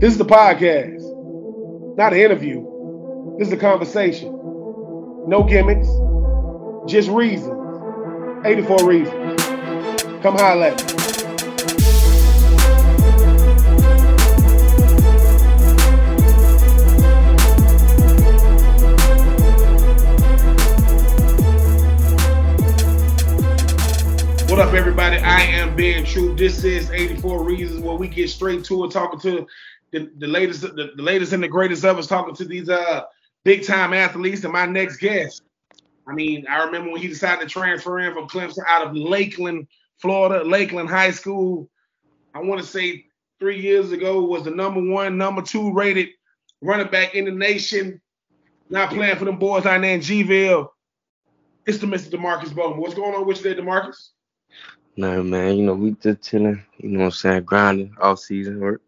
This 0.00 0.12
is 0.12 0.18
the 0.18 0.24
podcast, 0.24 1.96
not 1.96 2.12
an 2.12 2.20
interview. 2.20 2.64
This 3.36 3.48
is 3.48 3.52
a 3.52 3.56
conversation. 3.56 4.30
No 5.26 5.42
gimmicks, 5.42 5.88
just 6.88 7.08
reasons. 7.08 8.46
84 8.46 8.88
reasons. 8.88 9.42
Come 10.22 10.36
holler 10.36 10.66
at 10.66 10.86
me. 10.86 10.98
What 24.48 24.60
up, 24.60 24.74
everybody? 24.74 25.18
I 25.18 25.40
am 25.40 25.76
Ben 25.76 26.04
Troupe. 26.04 26.36
This 26.36 26.62
is 26.62 26.90
84 26.90 27.44
Reasons 27.44 27.80
where 27.80 27.96
we 27.96 28.08
get 28.08 28.30
straight 28.30 28.64
to 28.64 28.84
it, 28.84 28.90
talking 28.90 29.20
to 29.20 29.46
the, 29.92 30.10
the 30.18 30.26
latest, 30.26 30.62
the, 30.62 30.92
the 30.96 31.02
latest 31.02 31.32
and 31.32 31.42
the 31.42 31.48
greatest 31.48 31.84
of 31.84 31.98
us, 31.98 32.06
talking 32.06 32.34
to 32.34 32.44
these 32.44 32.68
uh 32.68 33.02
big 33.44 33.64
time 33.64 33.92
athletes. 33.92 34.44
And 34.44 34.52
my 34.52 34.66
next 34.66 34.98
guest, 34.98 35.42
I 36.06 36.14
mean, 36.14 36.46
I 36.48 36.64
remember 36.64 36.92
when 36.92 37.00
he 37.00 37.08
decided 37.08 37.40
to 37.40 37.48
transfer 37.48 37.98
in 38.00 38.12
from 38.12 38.28
Clemson 38.28 38.64
out 38.66 38.86
of 38.86 38.96
Lakeland, 38.96 39.66
Florida, 39.98 40.44
Lakeland 40.44 40.88
High 40.88 41.10
School. 41.10 41.68
I 42.34 42.40
want 42.40 42.60
to 42.60 42.66
say 42.66 43.06
three 43.38 43.60
years 43.60 43.92
ago 43.92 44.22
was 44.22 44.44
the 44.44 44.50
number 44.50 44.82
one, 44.82 45.18
number 45.18 45.42
two 45.42 45.72
rated 45.72 46.08
running 46.60 46.88
back 46.88 47.14
in 47.14 47.24
the 47.24 47.30
nation. 47.30 48.00
Not 48.70 48.90
playing 48.90 49.16
for 49.16 49.24
them 49.24 49.38
boys 49.38 49.64
out 49.64 49.82
in 49.82 50.00
Gville. 50.00 50.68
It's 51.66 51.78
the 51.78 51.86
Mr. 51.86 52.10
Demarkcus 52.10 52.54
Bowman. 52.54 52.78
What's 52.78 52.94
going 52.94 53.14
on 53.14 53.26
with 53.26 53.38
you 53.38 53.54
there, 53.54 53.62
Demarkcus? 53.62 54.10
No 54.96 55.22
man, 55.22 55.56
you 55.56 55.62
know, 55.64 55.74
we 55.74 55.92
just 55.92 56.22
chilling, 56.22 56.64
you 56.78 56.88
know 56.88 56.98
what 56.98 57.04
I'm 57.04 57.10
saying, 57.12 57.44
grinding 57.44 57.94
all 58.00 58.16
season 58.16 58.58
work. 58.60 58.82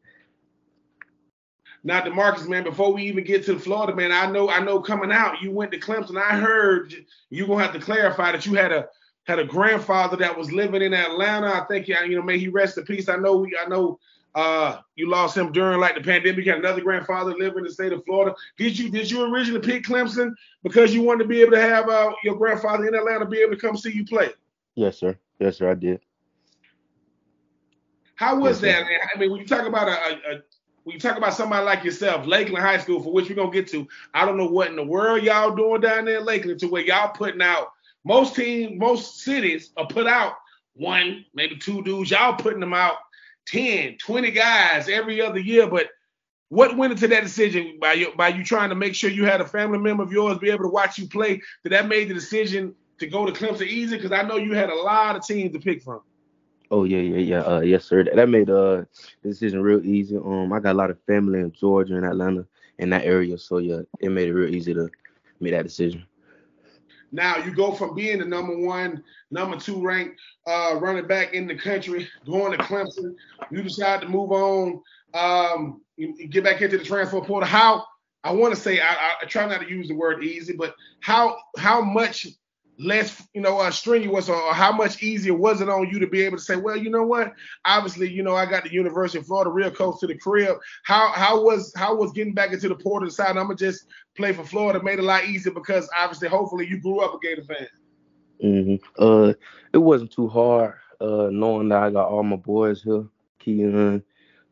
Now, 1.82 2.02
Demarkcus, 2.02 2.46
man, 2.46 2.64
before 2.64 2.92
we 2.92 3.04
even 3.04 3.24
get 3.24 3.44
to 3.46 3.58
Florida, 3.58 3.94
man, 3.94 4.12
I 4.12 4.30
know, 4.30 4.50
I 4.50 4.60
know, 4.62 4.80
coming 4.80 5.10
out, 5.10 5.40
you 5.40 5.50
went 5.50 5.72
to 5.72 5.80
Clemson. 5.80 6.20
I 6.20 6.36
heard 6.36 6.94
you 7.30 7.46
gonna 7.46 7.62
have 7.62 7.72
to 7.72 7.80
clarify 7.80 8.32
that 8.32 8.44
you 8.44 8.54
had 8.54 8.72
a 8.72 8.88
had 9.24 9.38
a 9.38 9.44
grandfather 9.44 10.16
that 10.16 10.36
was 10.36 10.52
living 10.52 10.82
in 10.82 10.92
Atlanta. 10.92 11.46
I 11.46 11.64
think, 11.66 11.88
you 11.88 12.16
know, 12.16 12.22
may 12.22 12.38
he 12.38 12.48
rest 12.48 12.78
in 12.78 12.84
peace. 12.84 13.08
I 13.08 13.16
know, 13.16 13.36
we, 13.36 13.56
I 13.64 13.68
know, 13.68 13.98
uh, 14.34 14.78
you 14.96 15.08
lost 15.08 15.36
him 15.36 15.52
during 15.52 15.80
like 15.80 15.94
the 15.94 16.00
pandemic. 16.00 16.44
You 16.44 16.52
had 16.52 16.60
another 16.60 16.80
grandfather 16.80 17.32
living 17.32 17.58
in 17.58 17.64
the 17.64 17.72
state 17.72 17.92
of 17.92 18.04
Florida. 18.04 18.34
Did 18.56 18.78
you 18.78 18.90
did 18.90 19.10
you 19.10 19.24
originally 19.24 19.60
pick 19.60 19.84
Clemson 19.84 20.34
because 20.62 20.94
you 20.94 21.02
wanted 21.02 21.24
to 21.24 21.28
be 21.28 21.40
able 21.40 21.52
to 21.52 21.60
have 21.60 21.88
uh, 21.88 22.12
your 22.22 22.36
grandfather 22.36 22.86
in 22.86 22.94
Atlanta 22.94 23.26
be 23.26 23.38
able 23.38 23.56
to 23.56 23.60
come 23.60 23.76
see 23.76 23.92
you 23.92 24.04
play? 24.04 24.30
Yes, 24.74 24.98
sir. 24.98 25.18
Yes, 25.38 25.58
sir. 25.58 25.70
I 25.70 25.74
did. 25.74 26.00
How 28.14 28.38
was 28.38 28.62
yes, 28.62 28.76
that? 28.76 28.84
Man? 28.84 29.00
I 29.14 29.18
mean, 29.18 29.30
when 29.32 29.40
you 29.40 29.46
talk 29.46 29.66
about 29.66 29.88
a, 29.88 29.92
a, 29.92 30.36
a, 30.36 30.40
when 30.84 30.94
you 30.94 31.00
talk 31.00 31.18
about 31.18 31.34
somebody 31.34 31.64
like 31.64 31.84
yourself, 31.84 32.26
Lakeland 32.26 32.64
High 32.64 32.78
School, 32.78 33.02
for 33.02 33.12
which 33.12 33.28
we're 33.28 33.34
gonna 33.34 33.50
get 33.50 33.68
to, 33.68 33.86
I 34.14 34.24
don't 34.24 34.36
know 34.36 34.48
what 34.48 34.68
in 34.68 34.76
the 34.76 34.84
world 34.84 35.22
y'all 35.22 35.54
doing 35.54 35.80
down 35.80 36.06
there 36.06 36.18
in 36.18 36.24
Lakeland 36.24 36.60
to 36.60 36.68
where 36.68 36.82
y'all 36.82 37.12
putting 37.12 37.42
out 37.42 37.72
most 38.04 38.34
teams, 38.34 38.78
most 38.78 39.20
cities 39.20 39.70
are 39.76 39.86
put 39.86 40.06
out 40.06 40.34
one, 40.74 41.24
maybe 41.34 41.56
two 41.56 41.82
dudes. 41.82 42.10
Y'all 42.10 42.34
putting 42.36 42.60
them 42.60 42.72
out 42.72 42.94
10, 43.46 43.98
20 43.98 44.30
guys 44.30 44.88
every 44.88 45.20
other 45.20 45.38
year. 45.38 45.66
But 45.66 45.88
what 46.48 46.76
went 46.76 46.92
into 46.92 47.08
that 47.08 47.22
decision 47.22 47.78
by 47.80 47.94
you 47.94 48.12
by 48.16 48.28
you 48.28 48.44
trying 48.44 48.70
to 48.70 48.74
make 48.74 48.94
sure 48.94 49.10
you 49.10 49.26
had 49.26 49.40
a 49.40 49.46
family 49.46 49.78
member 49.78 50.02
of 50.02 50.12
yours 50.12 50.38
be 50.38 50.50
able 50.50 50.64
to 50.64 50.70
watch 50.70 50.98
you 50.98 51.06
play? 51.08 51.40
Did 51.62 51.72
that 51.72 51.88
made 51.88 52.08
the 52.08 52.14
decision 52.14 52.74
to 52.98 53.06
go 53.06 53.26
to 53.26 53.32
Clemson 53.32 53.66
easy? 53.66 53.96
Because 53.96 54.12
I 54.12 54.22
know 54.22 54.36
you 54.36 54.54
had 54.54 54.70
a 54.70 54.74
lot 54.74 55.16
of 55.16 55.26
teams 55.26 55.52
to 55.52 55.60
pick 55.60 55.82
from. 55.82 56.00
Oh 56.70 56.84
yeah, 56.84 56.98
yeah, 56.98 57.18
yeah. 57.18 57.40
Uh, 57.40 57.60
yes, 57.60 57.84
sir. 57.84 58.04
That 58.04 58.28
made 58.28 58.48
uh 58.48 58.84
decision 59.22 59.62
real 59.62 59.84
easy. 59.84 60.16
Um, 60.16 60.52
I 60.52 60.60
got 60.60 60.72
a 60.72 60.78
lot 60.78 60.90
of 60.90 61.02
family 61.06 61.40
in 61.40 61.52
Georgia 61.52 61.96
and 61.96 62.06
Atlanta 62.06 62.46
in 62.78 62.90
that 62.90 63.04
area, 63.04 63.36
so 63.38 63.58
yeah, 63.58 63.80
it 63.98 64.10
made 64.10 64.28
it 64.28 64.34
real 64.34 64.54
easy 64.54 64.72
to 64.74 64.88
make 65.40 65.52
that 65.52 65.64
decision. 65.64 66.04
Now 67.12 67.38
you 67.38 67.52
go 67.52 67.72
from 67.72 67.94
being 67.94 68.20
the 68.20 68.24
number 68.24 68.56
one, 68.56 69.02
number 69.30 69.58
two 69.58 69.82
ranked 69.82 70.20
uh, 70.46 70.76
running 70.80 71.08
back 71.08 71.34
in 71.34 71.48
the 71.48 71.56
country, 71.56 72.08
going 72.24 72.56
to 72.56 72.64
Clemson. 72.64 73.16
You 73.50 73.62
decide 73.62 74.00
to 74.02 74.08
move 74.08 74.30
on, 74.30 74.80
um, 75.14 75.80
you 75.96 76.28
get 76.28 76.44
back 76.44 76.62
into 76.62 76.78
the 76.78 76.84
transfer 76.84 77.20
portal. 77.20 77.48
How 77.48 77.84
I 78.22 78.32
want 78.32 78.54
to 78.54 78.60
say 78.60 78.80
I, 78.80 79.14
I, 79.20 79.24
try 79.26 79.46
not 79.46 79.62
to 79.62 79.68
use 79.68 79.88
the 79.88 79.94
word 79.94 80.22
easy, 80.22 80.54
but 80.54 80.74
how 81.00 81.36
how 81.58 81.80
much 81.80 82.28
less, 82.80 83.26
you 83.34 83.40
know, 83.40 83.58
uh, 83.58 83.70
strenuous 83.70 84.28
or, 84.28 84.40
or, 84.40 84.54
how 84.54 84.72
much 84.72 85.02
easier 85.02 85.34
was 85.34 85.60
it 85.60 85.68
on 85.68 85.88
you 85.90 85.98
to 85.98 86.06
be 86.06 86.22
able 86.22 86.38
to 86.38 86.42
say, 86.42 86.56
well, 86.56 86.76
you 86.76 86.88
know 86.88 87.02
what? 87.02 87.34
Obviously, 87.64 88.10
you 88.10 88.22
know, 88.22 88.34
I 88.34 88.46
got 88.46 88.64
the 88.64 88.72
University 88.72 89.18
of 89.18 89.26
Florida 89.26 89.50
real 89.50 89.70
close 89.70 90.00
to 90.00 90.06
the 90.06 90.16
crib. 90.16 90.56
How 90.84 91.12
how 91.12 91.42
was 91.42 91.72
how 91.76 91.94
was 91.94 92.12
getting 92.12 92.34
back 92.34 92.52
into 92.52 92.68
the 92.68 92.74
port 92.74 93.02
of 93.02 93.10
the 93.10 93.14
side? 93.14 93.36
I'm 93.36 93.46
gonna 93.46 93.56
just 93.56 93.86
play 94.16 94.32
for 94.32 94.44
Florida 94.44 94.82
made 94.82 94.98
a 94.98 95.02
lot 95.02 95.26
easier 95.26 95.52
because 95.52 95.88
obviously, 95.96 96.28
hopefully, 96.28 96.66
you 96.66 96.80
grew 96.80 97.00
up 97.00 97.14
a 97.14 97.18
Gator 97.18 97.42
fan. 97.42 97.68
Mm-hmm. 98.42 99.02
Uh, 99.02 99.34
it 99.72 99.78
wasn't 99.78 100.12
too 100.12 100.28
hard. 100.28 100.74
Uh, 101.00 101.28
knowing 101.30 101.68
that 101.68 101.82
I 101.82 101.90
got 101.90 102.08
all 102.08 102.22
my 102.22 102.36
boys 102.36 102.82
here, 102.82 103.06
Keon, 103.38 104.02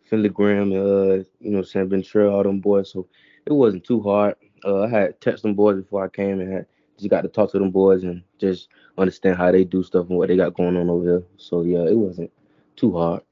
Finley 0.04 0.28
Graham, 0.28 0.72
uh, 0.72 1.22
you 1.40 1.50
know, 1.50 1.62
Sam 1.62 1.88
Ventrell, 1.88 2.32
all 2.32 2.42
them 2.42 2.60
boys. 2.60 2.92
So 2.92 3.08
it 3.46 3.52
wasn't 3.52 3.84
too 3.84 4.00
hard. 4.02 4.36
Uh, 4.64 4.82
I 4.82 4.88
had 4.88 5.20
texted 5.20 5.42
them 5.42 5.54
boys 5.54 5.82
before 5.82 6.04
I 6.04 6.08
came 6.08 6.40
and 6.40 6.52
had 6.52 6.66
just 6.98 7.10
got 7.10 7.22
to 7.22 7.28
talk 7.28 7.50
to 7.52 7.58
them 7.58 7.70
boys 7.70 8.02
and 8.02 8.22
just 8.38 8.68
understand 8.96 9.36
how 9.36 9.52
they 9.52 9.64
do 9.64 9.82
stuff 9.82 10.08
and 10.08 10.18
what 10.18 10.28
they 10.28 10.36
got 10.36 10.54
going 10.54 10.76
on 10.76 10.90
over 10.90 11.04
here. 11.04 11.22
So 11.36 11.62
yeah, 11.62 11.84
it 11.84 11.96
wasn't 11.96 12.32
too 12.76 12.96
hard. 12.96 13.22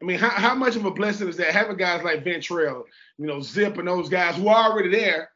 I 0.00 0.04
mean, 0.04 0.18
how, 0.18 0.30
how 0.30 0.54
much 0.54 0.74
of 0.74 0.84
a 0.84 0.90
blessing 0.90 1.28
is 1.28 1.36
that 1.36 1.52
having 1.52 1.76
guys 1.76 2.02
like 2.02 2.24
Ventrell, 2.24 2.82
you 3.18 3.26
know, 3.26 3.40
Zip 3.40 3.78
and 3.78 3.86
those 3.86 4.08
guys 4.08 4.34
who 4.34 4.48
are 4.48 4.72
already 4.72 4.90
there, 4.90 5.30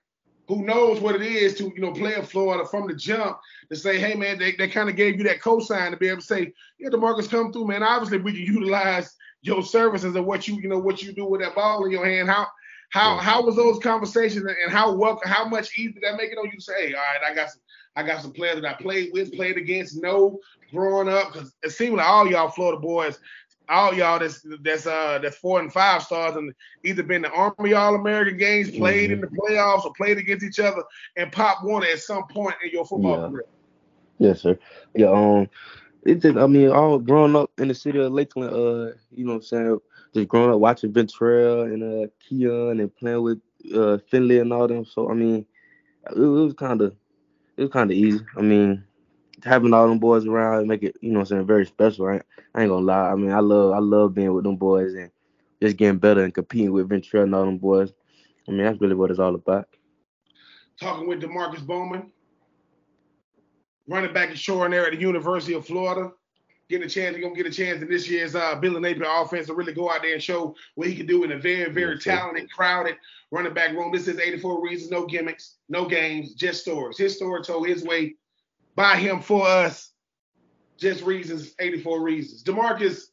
who 0.49 0.65
knows 0.65 1.01
what 1.01 1.15
it 1.15 1.23
is 1.23 1.55
to, 1.57 1.65
you 1.65 1.81
know, 1.81 1.93
play 1.93 2.15
in 2.15 2.25
Florida 2.25 2.67
from 2.67 2.89
the 2.89 2.95
jump 2.95 3.39
to 3.71 3.77
say, 3.77 3.99
hey 3.99 4.15
man, 4.15 4.39
they, 4.39 4.53
they 4.53 4.69
kind 4.69 4.89
of 4.89 4.97
gave 4.97 5.19
you 5.19 5.25
that 5.25 5.41
cosign 5.41 5.91
to 5.91 5.97
be 5.97 6.09
able 6.09 6.21
to 6.21 6.27
say, 6.27 6.53
yeah, 6.79 6.89
the 6.89 6.97
Demarkcus 6.97 7.31
come 7.31 7.53
through, 7.53 7.67
man. 7.67 7.83
Obviously 7.83 8.19
we 8.19 8.33
can 8.33 8.43
utilize 8.43 9.15
your 9.43 9.63
services 9.63 10.15
and 10.17 10.27
what 10.27 10.49
you, 10.49 10.57
you 10.57 10.69
know, 10.69 10.79
what 10.79 11.03
you 11.03 11.13
do 11.13 11.27
with 11.27 11.41
that 11.43 11.55
ball 11.55 11.85
in 11.85 11.91
your 11.93 12.05
hand. 12.05 12.29
How 12.29 12.49
how 12.91 13.17
how 13.17 13.43
was 13.45 13.57
those 13.57 13.79
conversations 13.79 14.45
and 14.45 14.73
how 14.73 14.93
welcome 14.93 15.31
how 15.31 15.47
much 15.47 15.79
easier 15.79 15.93
did 15.93 16.03
that 16.03 16.17
make 16.17 16.31
it 16.31 16.39
on 16.39 16.47
you 16.47 16.53
to 16.53 16.61
say, 16.61 16.89
hey, 16.89 16.95
all 16.95 17.01
right, 17.01 17.31
I 17.31 17.35
got 17.35 17.51
some 17.51 17.61
I 17.97 18.03
got 18.03 18.21
some 18.21 18.33
players 18.33 18.61
that 18.61 18.71
I 18.71 18.75
played 18.75 19.11
with, 19.13 19.33
played 19.33 19.57
against, 19.57 20.03
know 20.03 20.39
growing 20.73 21.09
up, 21.09 21.33
because 21.33 21.55
it 21.63 21.71
seemed 21.71 21.97
like 21.97 22.07
all 22.07 22.31
y'all 22.31 22.51
Florida 22.51 22.79
boys, 22.79 23.19
all 23.69 23.95
y'all 23.95 24.19
that's 24.19 24.47
that's 24.63 24.87
uh 24.87 25.19
that's 25.23 25.39
four 25.39 25.61
and 25.61 25.73
five 25.73 26.03
stars 26.03 26.37
and 26.37 26.53
either 26.85 27.03
been 27.03 27.23
the 27.23 27.31
Army 27.31 27.73
All 27.73 27.95
American 27.95 28.37
games, 28.37 28.71
played 28.71 29.11
mm-hmm. 29.11 29.25
in 29.25 29.31
the 29.31 29.37
playoffs, 29.37 29.85
or 29.85 29.93
played 29.95 30.19
against 30.19 30.45
each 30.45 30.61
other, 30.61 30.83
and 31.17 31.33
pop 31.33 31.65
one 31.65 31.85
at 31.85 31.99
some 31.99 32.27
point 32.29 32.55
in 32.63 32.71
your 32.71 32.85
football 32.85 33.21
yeah. 33.21 33.29
career. 33.29 33.45
Yes, 34.19 34.43
sir. 34.43 34.59
Yeah, 34.95 35.11
um, 35.11 35.49
it 36.05 36.17
just 36.17 36.37
I 36.37 36.47
mean, 36.47 36.71
all 36.71 36.99
growing 36.99 37.35
up 37.35 37.51
in 37.59 37.69
the 37.69 37.75
city 37.75 37.99
of 37.99 38.13
Lakeland, 38.13 38.53
uh, 38.53 38.97
you 39.11 39.25
know 39.25 39.33
what 39.33 39.37
I'm 39.37 39.43
saying 39.43 39.81
just 40.17 40.29
growing 40.29 40.51
up 40.51 40.61
watching 40.61 40.93
Ventrell 40.93 41.65
and 41.73 41.83
uh 41.83 42.09
Keon 42.21 42.81
and 42.81 42.97
playing 42.97 43.23
with 43.23 43.41
uh 43.75 43.99
Finley 44.11 44.39
and 44.39 44.53
all 44.53 44.67
them. 44.67 44.85
So 44.85 45.11
I 45.11 45.15
mean, 45.15 45.47
it, 46.11 46.17
it 46.17 46.19
was 46.19 46.55
kind 46.55 46.81
of 46.81 46.97
it 47.57 47.63
was 47.63 47.71
kind 47.71 47.91
of 47.91 47.97
easy. 47.97 48.25
I 48.37 48.41
mean, 48.41 48.83
having 49.45 49.75
all 49.75 49.89
them 49.89 49.99
boys 49.99 50.27
around 50.27 50.67
make 50.67 50.83
it 50.83 50.97
you 51.01 51.13
know 51.13 51.21
I'm 51.21 51.27
saying 51.27 51.47
very 51.47 51.67
special. 51.67 52.07
Right? 52.07 52.23
I 52.55 52.63
ain't 52.63 52.71
gonna 52.71 52.85
lie. 52.85 53.11
I 53.11 53.15
mean, 53.15 53.33
I 53.33 53.41
love 53.41 53.73
I 53.73 53.79
love 53.79 54.15
being 54.15 54.33
with 54.33 54.45
them 54.45 54.57
boys 54.57 54.95
and 54.95 55.11
just 55.63 55.77
getting 55.77 55.99
better 55.99 56.25
and 56.25 56.35
competing 56.35 56.73
with 56.73 56.89
Ventrell 56.89 57.25
and 57.25 57.35
all 57.35 57.45
them 57.45 57.59
boys. 57.59 57.93
I 58.49 58.53
mean, 58.53 58.65
that's 58.65 58.81
really 58.81 58.95
what 58.95 59.11
it's 59.11 59.21
all 59.21 59.35
about. 59.35 59.69
Talking 60.81 61.09
with 61.09 61.23
Demarkcus 61.23 61.67
Bowman, 61.67 62.13
running 63.89 64.13
back 64.13 64.31
extraordinary 64.31 64.87
at 64.87 64.93
the 64.93 65.01
University 65.01 65.55
of 65.55 65.67
Florida 65.67 66.13
getting 66.69 66.87
a 66.87 66.91
chance, 66.91 67.17
he's 67.17 67.25
gonna 67.25 67.37
get 67.37 67.47
a 67.47 67.51
chance 67.51 67.81
in 67.83 67.89
this 67.89 68.09
year's 68.09 68.35
uh, 68.35 68.57
Billy 68.57 68.81
Napier 68.81 69.07
offense 69.09 69.47
to 69.47 69.55
really 69.55 69.73
go 69.73 69.91
out 69.91 70.03
there 70.03 70.15
and 70.15 70.23
show 70.23 70.55
what 70.75 70.89
he 70.89 70.97
can 70.97 71.07
do 71.07 71.25
in 71.25 71.33
a 71.33 71.39
very, 71.39 71.71
very 71.73 71.99
talented, 71.99 72.51
crowded 72.51 72.97
running 73.31 73.55
back 73.55 73.73
room. 73.73 73.93
This 73.93 74.09
is 74.09 74.19
84 74.19 74.63
reasons, 74.63 74.91
no 74.91 75.07
gimmicks, 75.07 75.57
no 75.69 75.87
games, 75.87 76.35
just 76.35 76.63
stories. 76.63 76.99
His 76.99 77.17
story 77.17 77.43
told 77.43 77.67
his 77.69 77.85
way 77.85 78.17
by 78.75 78.97
him 78.97 79.21
for 79.21 79.47
us. 79.47 79.93
Just 80.77 81.03
reasons, 81.03 81.55
84 81.59 82.03
reasons. 82.03 82.45
Demarkcus, 82.45 83.07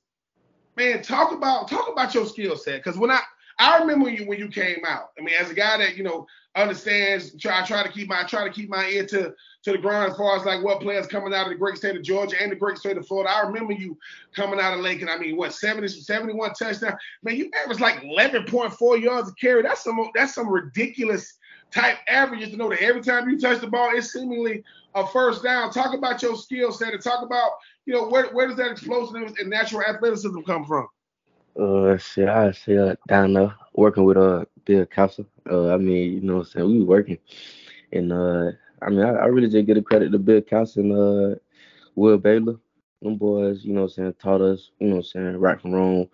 man, 0.75 1.01
talk 1.01 1.31
about 1.31 1.69
talk 1.69 1.89
about 1.89 2.13
your 2.13 2.25
skill 2.25 2.57
set. 2.57 2.83
Cause 2.83 2.97
when 2.97 3.11
I 3.11 3.21
I 3.59 3.79
remember 3.79 4.09
you 4.09 4.25
when 4.27 4.39
you 4.39 4.47
came 4.47 4.79
out. 4.87 5.11
I 5.17 5.23
mean, 5.23 5.35
as 5.39 5.49
a 5.49 5.53
guy 5.53 5.77
that 5.77 5.95
you 5.95 6.03
know 6.03 6.25
understands, 6.55 7.35
try 7.39 7.65
try 7.65 7.83
to 7.83 7.91
keep 7.91 8.07
my 8.07 8.23
try 8.23 8.43
to 8.43 8.53
keep 8.53 8.69
my 8.69 8.87
ear 8.87 9.05
to 9.07 9.33
to 9.63 9.71
the 9.71 9.77
ground 9.77 10.11
as 10.11 10.17
far 10.17 10.37
as 10.37 10.45
like 10.45 10.63
what 10.63 10.81
players 10.81 11.07
coming 11.07 11.33
out 11.33 11.47
of 11.47 11.49
the 11.49 11.57
great 11.57 11.77
state 11.77 11.95
of 11.95 12.03
Georgia 12.03 12.41
and 12.41 12.51
the 12.51 12.55
great 12.55 12.77
state 12.77 12.97
of 12.97 13.07
Florida. 13.07 13.31
I 13.31 13.41
remember 13.41 13.73
you 13.73 13.97
coming 14.35 14.59
out 14.59 14.73
of 14.73 14.79
Lincoln. 14.79 15.09
I 15.09 15.17
mean, 15.17 15.37
what 15.37 15.53
70, 15.53 15.87
71 15.87 16.53
touchdown. 16.53 16.97
Man, 17.23 17.35
you 17.35 17.49
averaged 17.53 17.81
like 17.81 18.01
11.4 18.01 19.01
yards 19.01 19.29
a 19.29 19.33
carry. 19.35 19.61
That's 19.61 19.83
some 19.83 20.09
that's 20.13 20.35
some 20.35 20.49
ridiculous 20.49 21.37
type 21.73 21.97
averages 22.07 22.51
to 22.51 22.57
know 22.57 22.69
that 22.69 22.81
every 22.81 23.01
time 23.01 23.27
you 23.29 23.39
touch 23.39 23.59
the 23.59 23.67
ball, 23.67 23.91
it's 23.93 24.13
seemingly 24.13 24.63
a 24.95 25.07
first 25.07 25.43
down. 25.43 25.71
Talk 25.71 25.95
about 25.95 26.21
your 26.21 26.35
skill 26.35 26.71
set 26.71 26.93
and 26.93 27.01
talk 27.01 27.23
about, 27.23 27.51
you 27.85 27.93
know, 27.93 28.07
where, 28.07 28.27
where 28.27 28.47
does 28.47 28.57
that 28.57 28.71
explosiveness 28.71 29.33
and 29.39 29.49
natural 29.49 29.81
athleticism 29.81 30.41
come 30.41 30.65
from? 30.65 30.87
Uh, 31.59 31.97
shit, 31.97 32.27
I 32.29 32.51
say 32.51 32.77
uh, 32.77 32.95
down 33.07 33.33
there 33.33 33.53
working 33.75 34.05
with 34.05 34.17
uh 34.17 34.45
Bill 34.65 34.85
Castle. 34.87 35.25
Uh, 35.49 35.73
I 35.73 35.77
mean, 35.77 36.13
you 36.13 36.21
know, 36.21 36.37
what 36.37 36.47
I'm 36.47 36.51
saying 36.51 36.67
we 36.67 36.79
was 36.79 36.87
working, 36.87 37.19
and 37.91 38.11
uh, 38.11 38.51
I 38.81 38.89
mean, 38.89 39.01
I, 39.01 39.11
I 39.11 39.25
really 39.27 39.49
just 39.49 39.67
get 39.67 39.77
a 39.77 39.81
credit 39.83 40.11
to 40.11 40.19
Bill 40.19 40.41
Castle 40.41 40.83
and 40.83 40.93
uh 40.93 41.39
Will 41.95 42.17
Baylor. 42.17 42.55
Them 43.01 43.17
boys, 43.17 43.65
you 43.65 43.73
know, 43.73 43.81
what 43.81 43.91
I'm 43.91 43.95
saying 43.95 44.15
taught 44.19 44.41
us, 44.41 44.71
you 44.79 44.87
know, 44.87 44.95
what 44.95 44.99
I'm 45.01 45.05
saying 45.05 45.37
right 45.37 45.61
from 45.61 45.73
wrong, 45.73 46.07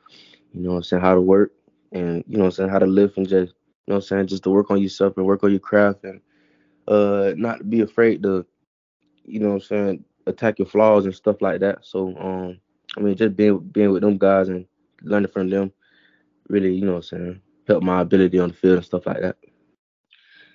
you 0.54 0.62
know, 0.62 0.72
what 0.72 0.78
I'm 0.78 0.84
saying 0.84 1.02
how 1.04 1.16
to 1.16 1.22
work 1.22 1.54
and 1.94 2.24
you 2.28 2.38
know, 2.38 2.46
what 2.46 2.48
I'm 2.48 2.52
saying 2.54 2.70
how 2.70 2.80
to 2.80 2.88
live 2.88 3.14
and 3.18 3.28
just, 3.30 3.54
you 3.88 3.94
know, 3.94 3.96
what 3.96 3.98
I'm 3.98 4.02
saying 4.04 4.28
just 4.28 4.44
to 4.44 4.50
work 4.50 4.72
on 4.72 4.82
yourself 4.82 5.16
and 5.18 5.26
work 5.26 5.44
on 5.44 5.52
your 5.52 5.60
craft 5.60 6.04
and 6.06 6.22
uh 6.88 7.34
not 7.38 7.70
be 7.70 7.82
afraid 7.82 8.24
to, 8.24 8.46
you 9.26 9.40
know, 9.40 9.50
what 9.50 9.56
I'm 9.56 9.62
saying 9.62 10.06
attack 10.28 10.60
your 10.60 10.68
flaws 10.68 11.06
and 11.06 11.16
stuff 11.16 11.42
like 11.42 11.60
that. 11.62 11.86
So 11.86 12.16
um, 12.18 12.60
I 12.98 13.02
mean, 13.02 13.16
just 13.16 13.36
being 13.36 13.60
being 13.60 13.92
with 13.92 14.02
them 14.02 14.18
guys 14.18 14.50
and 14.50 14.66
learning 15.02 15.32
from 15.32 15.50
them 15.50 15.72
really, 16.50 16.74
you 16.74 16.86
know 16.86 16.94
what 16.94 16.98
I'm 16.98 17.04
saying, 17.04 17.42
help 17.68 17.84
my 17.84 18.02
ability 18.02 18.40
on 18.40 18.50
the 18.50 18.56
field 18.56 18.78
and 18.78 18.86
stuff 18.86 19.06
like 19.06 19.22
that. 19.22 19.38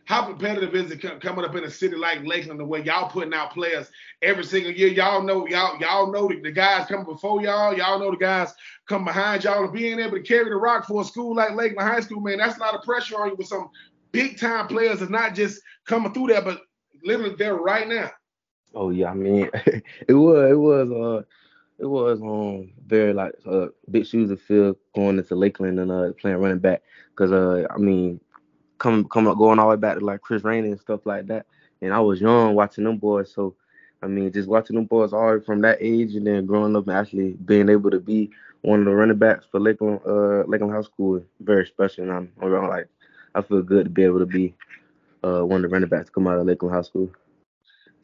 How 0.06 0.26
competitive 0.26 0.74
is 0.74 0.90
it 0.90 1.20
coming 1.22 1.46
up 1.46 1.54
in 1.56 1.64
a 1.64 1.70
city 1.70 1.96
like 1.96 2.22
Lakeland 2.26 2.60
the 2.60 2.64
way 2.64 2.82
y'all 2.82 3.08
putting 3.08 3.32
out 3.32 3.54
players 3.54 3.90
every 4.20 4.44
single 4.44 4.70
year? 4.70 4.88
Y'all 4.88 5.22
know 5.22 5.46
y'all 5.46 5.78
y'all 5.80 6.12
know 6.12 6.28
the, 6.28 6.40
the 6.40 6.52
guys 6.52 6.86
coming 6.86 7.06
before 7.06 7.40
y'all. 7.40 7.74
Y'all 7.74 7.98
know 7.98 8.10
the 8.10 8.18
guys 8.18 8.52
come 8.86 9.06
behind 9.06 9.44
y'all. 9.44 9.64
And 9.64 9.72
being 9.72 9.98
able 9.98 10.18
to 10.18 10.22
carry 10.22 10.50
the 10.50 10.56
rock 10.56 10.86
for 10.86 11.00
a 11.00 11.04
school 11.06 11.34
like 11.34 11.54
Lakeland 11.54 11.88
High 11.88 12.00
School, 12.00 12.20
man, 12.20 12.36
that's 12.36 12.58
a 12.58 12.60
lot 12.60 12.74
of 12.74 12.82
pressure 12.82 13.18
on 13.18 13.30
you 13.30 13.34
with 13.36 13.46
some 13.46 13.70
big 14.12 14.38
time 14.38 14.66
players 14.66 14.98
that's 14.98 15.10
not 15.10 15.34
just 15.34 15.62
coming 15.86 16.12
through 16.12 16.26
there, 16.26 16.42
but 16.42 16.60
literally 17.02 17.34
there 17.36 17.54
right 17.54 17.88
now. 17.88 18.10
Oh 18.74 18.90
yeah, 18.90 19.10
I 19.10 19.14
mean, 19.14 19.48
it 20.06 20.12
was 20.12 20.50
it 20.50 20.58
was 20.58 20.90
uh 20.90 21.22
it 21.78 21.86
was 21.86 22.20
um 22.20 22.72
very 22.86 23.12
like 23.12 23.32
uh 23.46 23.66
big 23.90 24.06
shoes 24.06 24.30
to 24.30 24.36
fill 24.36 24.76
going 24.94 25.18
into 25.18 25.34
Lakeland 25.34 25.78
and 25.80 25.90
uh 25.90 26.12
playing 26.20 26.38
running 26.38 26.58
back. 26.58 26.82
Because 27.10 27.32
uh 27.32 27.66
I 27.70 27.78
mean 27.78 28.20
coming 28.78 29.08
coming 29.08 29.30
up 29.30 29.38
going 29.38 29.58
all 29.58 29.70
the 29.70 29.76
way 29.76 29.80
back 29.80 29.98
to 29.98 30.04
like 30.04 30.20
Chris 30.20 30.44
Rainey 30.44 30.70
and 30.70 30.80
stuff 30.80 31.06
like 31.06 31.26
that. 31.26 31.46
And 31.82 31.92
I 31.92 32.00
was 32.00 32.20
young 32.20 32.54
watching 32.54 32.84
them 32.84 32.98
boys. 32.98 33.32
So 33.32 33.54
I 34.02 34.06
mean 34.06 34.32
just 34.32 34.48
watching 34.48 34.76
them 34.76 34.86
boys 34.86 35.12
all 35.12 35.40
from 35.40 35.60
that 35.62 35.78
age 35.80 36.14
and 36.14 36.26
then 36.26 36.46
growing 36.46 36.76
up 36.76 36.86
and 36.86 36.96
actually 36.96 37.32
being 37.32 37.68
able 37.68 37.90
to 37.90 38.00
be 38.00 38.30
one 38.62 38.80
of 38.80 38.86
the 38.86 38.92
running 38.94 39.18
backs 39.18 39.46
for 39.50 39.60
Lakeland 39.60 40.00
uh 40.06 40.44
Lakeland 40.46 40.72
High 40.72 40.82
School 40.82 41.22
very 41.40 41.66
special. 41.66 42.04
And 42.04 42.12
I'm, 42.12 42.32
I'm 42.40 42.68
like 42.68 42.88
I 43.34 43.42
feel 43.42 43.62
good 43.62 43.84
to 43.84 43.90
be 43.90 44.04
able 44.04 44.20
to 44.20 44.26
be 44.26 44.54
uh 45.24 45.44
one 45.44 45.64
of 45.64 45.70
the 45.70 45.74
running 45.74 45.88
backs 45.88 46.06
to 46.06 46.12
come 46.12 46.28
out 46.28 46.38
of 46.38 46.46
Lakeland 46.46 46.74
High 46.74 46.82
School. 46.82 47.10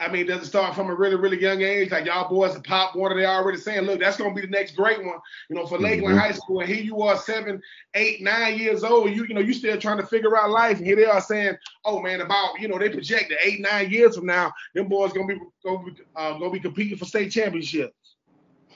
I 0.00 0.08
mean, 0.08 0.26
does 0.26 0.42
it 0.42 0.46
start 0.46 0.74
from 0.74 0.88
a 0.88 0.94
really, 0.94 1.16
really 1.16 1.38
young 1.38 1.60
age? 1.60 1.90
Like 1.90 2.06
y'all 2.06 2.26
boys 2.26 2.56
at 2.56 2.64
Pop 2.64 2.96
Warner, 2.96 3.16
they 3.16 3.26
already 3.26 3.58
saying, 3.58 3.82
look, 3.82 4.00
that's 4.00 4.16
gonna 4.16 4.34
be 4.34 4.40
the 4.40 4.46
next 4.46 4.74
great 4.74 5.04
one, 5.04 5.18
you 5.50 5.56
know, 5.56 5.66
for 5.66 5.78
Lakeland 5.78 6.16
mm-hmm. 6.16 6.26
High 6.26 6.32
School. 6.32 6.60
And 6.60 6.68
here 6.68 6.82
you 6.82 7.02
are, 7.02 7.18
seven, 7.18 7.60
eight, 7.94 8.22
nine 8.22 8.58
years 8.58 8.82
old. 8.82 9.10
You, 9.10 9.26
you 9.26 9.34
know, 9.34 9.42
you 9.42 9.52
still 9.52 9.76
trying 9.76 9.98
to 9.98 10.06
figure 10.06 10.38
out 10.38 10.48
life. 10.50 10.78
And 10.78 10.86
here 10.86 10.96
they 10.96 11.04
are 11.04 11.20
saying, 11.20 11.58
oh 11.84 12.00
man, 12.00 12.22
about 12.22 12.58
you 12.58 12.68
know, 12.68 12.78
they 12.78 12.88
project 12.88 13.28
that 13.28 13.46
eight, 13.46 13.60
nine 13.60 13.90
years 13.90 14.16
from 14.16 14.24
now, 14.24 14.52
them 14.74 14.88
boys 14.88 15.12
gonna 15.12 15.26
be 15.26 15.38
gonna 15.62 15.84
be, 15.84 15.92
uh, 16.16 16.32
gonna 16.32 16.50
be 16.50 16.60
competing 16.60 16.96
for 16.96 17.04
state 17.04 17.30
championships. 17.30 18.16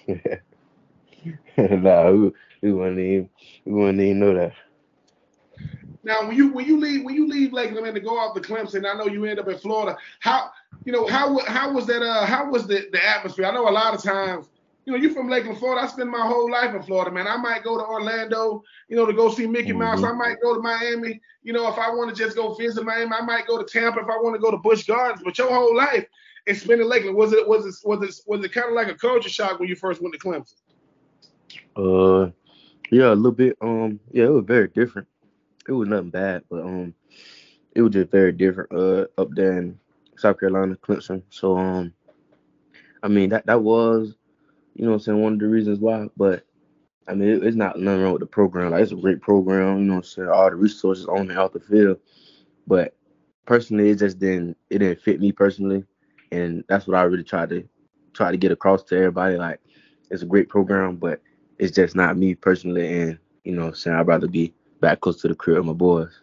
nah, 1.57 2.11
we, 2.11 2.33
we 2.61 2.73
wouldn't 2.73 2.99
even 2.99 3.31
we 3.65 3.73
wouldn't 3.73 4.01
even 4.01 4.21
know 4.21 4.35
that. 4.35 4.53
Now, 6.05 6.27
when 6.27 6.37
you 6.37 6.53
when 6.53 6.67
you 6.67 6.79
leave 6.79 7.03
when 7.03 7.15
you 7.15 7.27
leave 7.27 7.53
Lakeland 7.53 7.87
and 7.87 7.95
to 7.95 8.01
go 8.01 8.19
off 8.19 8.35
to 8.35 8.41
Clemson, 8.41 8.85
I 8.87 8.97
know 8.99 9.07
you 9.07 9.25
end 9.25 9.39
up 9.39 9.49
in 9.49 9.57
Florida. 9.57 9.97
How 10.21 10.51
you 10.85 10.93
know 10.93 11.07
how 11.07 11.39
how 11.47 11.73
was 11.73 11.87
that? 11.87 12.03
Uh, 12.03 12.27
how 12.27 12.51
was 12.51 12.67
the 12.67 12.89
the 12.93 13.05
atmosphere? 13.05 13.47
I 13.47 13.53
know 13.53 13.69
a 13.69 13.71
lot 13.71 13.95
of 13.95 14.03
times. 14.03 14.49
You 14.85 14.93
know, 14.93 14.99
you 14.99 15.15
from 15.15 15.31
Lakeland, 15.31 15.59
Florida. 15.59 15.81
I 15.81 15.87
spend 15.87 16.11
my 16.11 16.27
whole 16.27 16.51
life 16.51 16.75
in 16.75 16.83
Florida, 16.83 17.11
man. 17.11 17.27
I 17.27 17.39
might 17.39 17.65
go 17.65 17.79
to 17.79 17.83
Orlando, 17.83 18.63
you 18.89 18.97
know, 18.97 19.07
to 19.07 19.15
go 19.15 19.31
see 19.33 19.47
Mickey 19.47 19.73
Mouse. 19.73 20.03
Mm-hmm. 20.03 20.21
I 20.21 20.29
might 20.29 20.43
go 20.43 20.55
to 20.55 20.61
Miami. 20.61 21.23
You 21.43 21.55
know, 21.55 21.67
if 21.73 21.79
I 21.79 21.89
want 21.89 22.15
to 22.15 22.23
just 22.23 22.37
go 22.37 22.53
visit 22.53 22.85
Miami, 22.85 23.13
I 23.13 23.23
might 23.23 23.47
go 23.47 23.57
to 23.57 23.65
Tampa. 23.65 24.01
If 24.01 24.09
I 24.11 24.19
want 24.19 24.35
to 24.35 24.41
go 24.41 24.51
to 24.51 24.59
Busch 24.59 24.85
Gardens, 24.85 25.23
but 25.25 25.39
your 25.39 25.51
whole 25.51 25.75
life 25.75 26.05
is 26.47 26.61
spent 26.61 26.83
in 26.83 26.89
Lakeland. 26.89 27.17
Was 27.17 27.33
it 27.33 27.49
was 27.49 27.65
it 27.65 27.89
was 27.89 28.03
it 28.03 28.21
was 28.27 28.45
it 28.45 28.53
kind 28.53 28.69
of 28.69 28.75
like 28.75 28.89
a 28.89 28.95
culture 28.95 29.31
shock 29.31 29.59
when 29.59 29.71
you 29.71 29.77
first 29.77 30.03
went 30.03 30.15
to 30.15 30.21
Clemson? 30.21 30.55
Uh, 31.77 32.31
yeah, 32.91 33.13
a 33.13 33.15
little 33.15 33.33
bit. 33.33 33.57
Um, 33.63 33.99
yeah, 34.13 34.25
it 34.25 34.33
was 34.33 34.45
very 34.45 34.69
different 34.69 35.09
it 35.69 35.73
was 35.73 35.89
nothing 35.89 36.11
bad, 36.11 36.43
but 36.51 36.63
um, 36.63 36.95
it 37.75 37.83
was 37.83 37.93
just 37.93 38.11
very 38.11 38.33
different 38.33 38.73
uh 38.73 39.07
up 39.21 39.29
there 39.33 39.59
in 39.59 39.79
South 40.17 40.39
Carolina, 40.39 40.77
Clemson. 40.77 41.23
So 41.31 41.57
um, 41.57 41.93
I 43.03 43.09
mean 43.09 43.31
that 43.31 43.47
that 43.47 43.63
was, 43.63 44.15
you 44.75 44.87
know, 44.87 44.95
I'm 44.95 45.01
saying 45.01 45.21
one 45.21 45.35
of 45.35 45.39
the 45.41 45.49
reasons 45.49 45.79
why. 45.79 46.09
But 46.17 46.45
I 47.07 47.15
mean, 47.15 47.29
it, 47.29 47.45
it's 47.45 47.57
not 47.57 47.79
nothing 47.79 48.03
wrong 48.03 48.13
with 48.13 48.21
the 48.21 48.27
program. 48.27 48.71
Like 48.71 48.83
it's 48.83 48.93
a 48.93 48.97
great 48.97 49.21
program. 49.21 49.79
You 49.79 49.85
know, 49.85 49.95
I'm 49.97 50.03
saying 50.03 50.29
all 50.29 50.51
the 50.51 50.57
resources 50.57 51.07
on 51.07 51.31
and 51.31 51.39
off 51.39 51.53
the 51.53 51.61
field. 51.61 51.99
But 52.67 52.97
personally, 53.47 53.91
it 53.91 53.99
just 53.99 54.19
didn't 54.19 54.57
it 54.71 54.79
didn't 54.79 55.01
fit 55.01 55.21
me 55.21 55.33
personally, 55.33 55.85
and 56.33 56.65
that's 56.69 56.87
what 56.87 56.97
I 56.97 57.03
really 57.03 57.25
tried 57.25 57.51
to 57.51 57.69
try 58.13 58.31
to 58.31 58.37
get 58.37 58.53
across 58.53 58.83
to 58.85 58.97
everybody. 58.97 59.37
Like 59.37 59.61
it's 60.11 60.23
a 60.23 60.27
great 60.27 60.49
program, 60.49 60.97
but 60.97 61.21
it's 61.59 61.75
just 61.75 61.95
not 61.95 62.17
me 62.17 62.35
personally. 62.35 63.03
And 63.03 63.19
you 63.45 63.53
know, 63.55 63.69
I'm 63.69 63.75
saying 63.75 63.97
I'd 63.97 64.07
rather 64.07 64.29
be 64.29 64.55
back 64.81 65.01
close 65.01 65.21
to 65.23 65.29
the 65.29 65.35
crib 65.35 65.59
of 65.59 65.67
my 65.67 65.73
boys. 65.73 66.21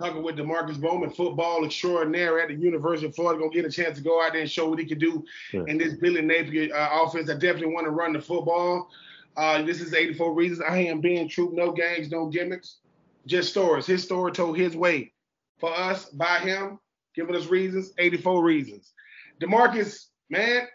Talking 0.00 0.22
with 0.22 0.36
Demarkcus 0.36 0.80
Bowman, 0.80 1.10
football 1.10 1.62
extraordinaire 1.62 2.40
at 2.40 2.48
the 2.48 2.54
University 2.54 3.06
of 3.06 3.14
Florida. 3.14 3.38
Gonna 3.38 3.52
get 3.52 3.66
a 3.66 3.70
chance 3.70 3.98
to 3.98 4.02
go 4.02 4.22
out 4.24 4.32
there 4.32 4.40
and 4.40 4.50
show 4.50 4.66
what 4.66 4.78
he 4.78 4.86
can 4.86 4.98
do 4.98 5.22
yeah. 5.52 5.64
in 5.66 5.76
this 5.76 5.92
Billy 5.92 6.22
Napier 6.22 6.74
uh, 6.74 7.02
offense. 7.02 7.28
I 7.28 7.34
definitely 7.34 7.74
want 7.74 7.84
to 7.84 7.90
run 7.90 8.14
the 8.14 8.20
football. 8.22 8.88
Uh, 9.36 9.60
this 9.60 9.82
is 9.82 9.92
84 9.92 10.32
Reasons. 10.32 10.62
I 10.66 10.78
am 10.78 11.02
Ben 11.02 11.28
Troupe. 11.28 11.52
No 11.52 11.70
games, 11.70 12.10
no 12.10 12.28
gimmicks. 12.28 12.78
Just 13.26 13.50
stories. 13.50 13.84
His 13.84 14.02
story 14.02 14.32
told 14.32 14.56
his 14.56 14.74
way. 14.74 15.12
For 15.58 15.70
us, 15.70 16.06
by 16.06 16.38
him, 16.38 16.78
giving 17.14 17.36
us 17.36 17.48
reasons, 17.48 17.92
84 17.98 18.42
reasons. 18.42 18.94
Demarkcus, 19.38 20.06
man, 20.30 20.66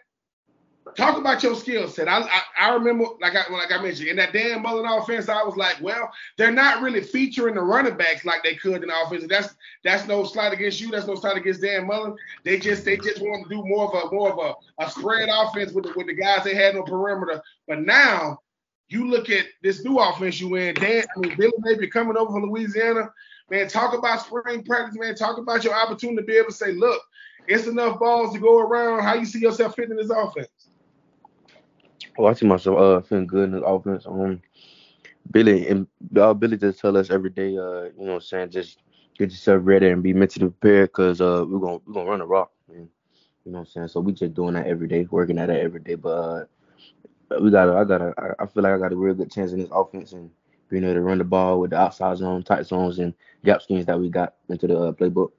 talk 0.94 1.18
about 1.18 1.42
your 1.42 1.54
skill 1.56 1.88
set. 1.88 2.08
I, 2.08 2.20
I, 2.20 2.42
I 2.60 2.74
remember 2.74 3.06
like 3.20 3.34
I 3.34 3.50
like 3.50 3.72
I 3.72 3.82
mentioned 3.82 4.08
in 4.08 4.16
that 4.16 4.32
Dan 4.32 4.62
Mullen 4.62 4.86
offense, 4.86 5.28
I 5.28 5.42
was 5.42 5.56
like, 5.56 5.80
well, 5.80 6.10
they're 6.36 6.52
not 6.52 6.82
really 6.82 7.00
featuring 7.00 7.56
the 7.56 7.62
running 7.62 7.96
backs 7.96 8.24
like 8.24 8.42
they 8.42 8.54
could 8.54 8.82
in 8.82 8.88
the 8.88 9.02
offense. 9.02 9.24
That's 9.28 9.54
that's 9.84 10.06
no 10.06 10.24
slight 10.24 10.52
against 10.52 10.80
you. 10.80 10.90
That's 10.90 11.06
no 11.06 11.14
slight 11.14 11.36
against 11.36 11.62
Dan 11.62 11.86
Mullen. 11.86 12.16
They 12.44 12.58
just 12.58 12.84
they 12.84 12.96
just 12.96 13.20
want 13.20 13.48
to 13.48 13.54
do 13.54 13.64
more 13.64 13.92
of 13.92 14.10
a 14.10 14.14
more 14.14 14.32
of 14.32 14.38
a, 14.38 14.84
a 14.84 14.90
spread 14.90 15.28
offense 15.30 15.72
with 15.72 15.84
the, 15.84 15.92
with 15.96 16.06
the 16.06 16.14
guys 16.14 16.44
they 16.44 16.54
had 16.54 16.76
on 16.76 16.84
perimeter. 16.84 17.42
But 17.66 17.80
now 17.80 18.40
you 18.88 19.08
look 19.08 19.30
at 19.30 19.46
this 19.62 19.84
new 19.84 19.98
offense 19.98 20.40
you 20.40 20.54
in. 20.54 20.74
Dan, 20.74 21.04
I 21.16 21.20
mean 21.20 21.36
Billy 21.36 21.52
maybe 21.58 21.88
coming 21.88 22.16
over 22.16 22.32
from 22.32 22.50
Louisiana. 22.50 23.10
Man, 23.50 23.68
talk 23.68 23.96
about 23.96 24.22
spring 24.22 24.64
practice, 24.64 24.98
man. 24.98 25.14
Talk 25.14 25.38
about 25.38 25.62
your 25.62 25.74
opportunity 25.74 26.16
to 26.16 26.22
be 26.24 26.36
able 26.36 26.48
to 26.48 26.54
say, 26.54 26.72
look, 26.72 27.00
it's 27.46 27.68
enough 27.68 28.00
balls 28.00 28.32
to 28.32 28.40
go 28.40 28.58
around. 28.58 29.02
How 29.02 29.14
you 29.14 29.24
see 29.24 29.38
yourself 29.38 29.76
fitting 29.76 29.92
in 29.92 29.96
this 29.96 30.10
offense? 30.10 30.48
Oh, 32.18 32.26
I 32.26 32.32
see 32.34 32.46
myself 32.46 32.78
uh 32.78 33.00
feeling 33.02 33.26
good 33.26 33.44
in 33.44 33.50
the 33.52 33.62
offense. 33.64 34.06
Um, 34.06 34.40
Billy 35.30 35.68
and 35.68 35.86
uh, 36.16 36.34
Billy 36.34 36.56
just 36.56 36.80
tell 36.80 36.96
us 36.96 37.10
every 37.10 37.30
day, 37.30 37.56
uh, 37.56 37.84
you 37.84 37.92
know, 37.98 38.06
what 38.06 38.14
I'm 38.14 38.20
saying 38.20 38.50
just 38.50 38.78
get 39.18 39.30
yourself 39.30 39.62
ready 39.64 39.88
and 39.88 40.02
be 40.02 40.12
mentally 40.12 40.48
prepared, 40.48 40.92
cause 40.92 41.20
uh 41.20 41.44
we're 41.48 41.58
gonna 41.58 41.78
we're 41.86 41.94
gonna 41.94 42.10
run 42.10 42.18
the 42.20 42.26
rock. 42.26 42.52
And, 42.68 42.88
you 43.44 43.52
know 43.52 43.58
what 43.58 43.60
I'm 43.60 43.66
saying? 43.66 43.88
So 43.88 44.00
we 44.00 44.12
just 44.12 44.34
doing 44.34 44.54
that 44.54 44.66
every 44.66 44.88
day, 44.88 45.06
working 45.10 45.38
at 45.38 45.50
it 45.50 45.62
every 45.62 45.80
day. 45.80 45.94
But 45.94 46.10
uh, 46.10 46.44
we 47.40 47.50
got 47.50 47.68
I 47.68 47.84
got 47.84 48.00
a 48.02 48.36
I 48.38 48.46
feel 48.46 48.62
like 48.62 48.72
I 48.72 48.78
got 48.78 48.92
a 48.92 48.96
real 48.96 49.14
good 49.14 49.30
chance 49.30 49.52
in 49.52 49.60
this 49.60 49.70
offense 49.72 50.12
and 50.12 50.30
being 50.68 50.84
able 50.84 50.94
to 50.94 51.00
run 51.00 51.18
the 51.18 51.24
ball 51.24 51.60
with 51.60 51.70
the 51.70 51.78
outside 51.78 52.16
zone, 52.18 52.42
tight 52.42 52.66
zones, 52.66 52.98
and 52.98 53.14
gap 53.44 53.62
schemes 53.62 53.86
that 53.86 53.98
we 53.98 54.08
got 54.08 54.34
into 54.48 54.66
the 54.66 54.78
uh, 54.78 54.92
playbook. 54.92 55.30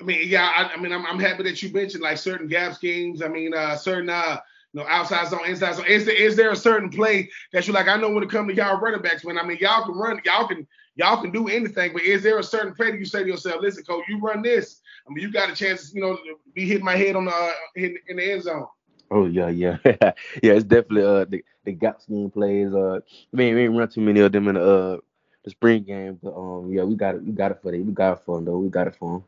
I 0.00 0.04
mean, 0.04 0.28
yeah, 0.28 0.50
I, 0.54 0.74
I 0.74 0.76
mean, 0.76 0.92
I'm, 0.92 1.06
I'm 1.06 1.20
happy 1.20 1.44
that 1.44 1.62
you 1.62 1.72
mentioned 1.72 2.02
like 2.02 2.18
certain 2.18 2.48
gap 2.48 2.74
schemes. 2.74 3.22
I 3.22 3.28
mean, 3.28 3.54
uh, 3.54 3.76
certain 3.76 4.10
uh, 4.10 4.38
you 4.74 4.80
know, 4.80 4.86
outside 4.88 5.28
zone, 5.28 5.46
inside 5.46 5.76
zone. 5.76 5.86
Is 5.86 6.04
there, 6.04 6.16
is 6.16 6.34
there 6.34 6.50
a 6.50 6.56
certain 6.56 6.90
play 6.90 7.30
that 7.52 7.66
you 7.66 7.72
like? 7.72 7.86
I 7.86 7.96
know 7.96 8.10
when 8.10 8.24
it 8.24 8.30
comes 8.30 8.50
to 8.50 8.56
y'all 8.56 8.80
running 8.80 9.02
backs, 9.02 9.24
when 9.24 9.38
I 9.38 9.44
mean 9.44 9.58
y'all 9.60 9.84
can 9.84 9.94
run, 9.94 10.20
y'all 10.24 10.48
can 10.48 10.66
y'all 10.96 11.22
can 11.22 11.30
do 11.30 11.48
anything, 11.48 11.92
but 11.92 12.02
is 12.02 12.24
there 12.24 12.40
a 12.40 12.42
certain 12.42 12.74
play 12.74 12.90
that 12.90 12.98
you 12.98 13.04
say 13.04 13.22
to 13.22 13.28
yourself, 13.28 13.60
listen, 13.60 13.84
coach, 13.84 14.04
you 14.08 14.18
run 14.18 14.42
this. 14.42 14.80
I 15.08 15.12
mean, 15.12 15.22
you 15.22 15.32
got 15.32 15.50
a 15.50 15.54
chance, 15.54 15.94
you 15.94 16.00
know, 16.00 16.18
be 16.54 16.66
hitting 16.66 16.84
my 16.84 16.96
head 16.96 17.14
on 17.14 17.26
the 17.26 17.30
uh, 17.30 17.50
in, 17.76 17.96
in 18.08 18.16
the 18.16 18.32
end 18.32 18.42
zone. 18.42 18.66
Oh 19.12 19.26
yeah, 19.26 19.48
yeah, 19.48 19.78
yeah. 19.84 20.12
It's 20.42 20.64
definitely 20.64 21.04
uh 21.04 21.24
the, 21.26 21.44
the 21.64 21.72
gap 21.72 22.02
scheme 22.02 22.30
plays. 22.30 22.74
Uh, 22.74 22.98
I 23.32 23.36
mean, 23.36 23.54
we 23.54 23.62
ain't 23.62 23.76
run 23.76 23.88
too 23.88 24.00
many 24.00 24.20
of 24.20 24.32
them 24.32 24.48
in 24.48 24.56
the 24.56 24.64
uh 24.64 24.96
the 25.44 25.50
spring 25.50 25.84
game, 25.84 26.18
but 26.20 26.34
um 26.34 26.72
yeah, 26.72 26.82
we 26.82 26.96
got 26.96 27.14
it. 27.14 27.22
We 27.22 27.30
got 27.30 27.52
it 27.52 27.60
for 27.62 27.70
them. 27.70 27.86
We 27.86 27.92
got 27.92 28.18
it 28.18 28.24
for 28.26 28.38
them 28.38 28.46
though. 28.46 28.58
We 28.58 28.70
got 28.70 28.88
it 28.88 28.96
for 28.96 29.12
them. 29.12 29.24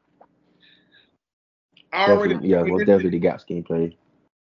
Already, 1.93 2.37
yeah, 2.47 2.65
most 2.65 2.81
definitely 2.87 3.11
the 3.11 3.19
gap 3.21 3.41
scheme 3.41 3.63
plays. 3.63 3.93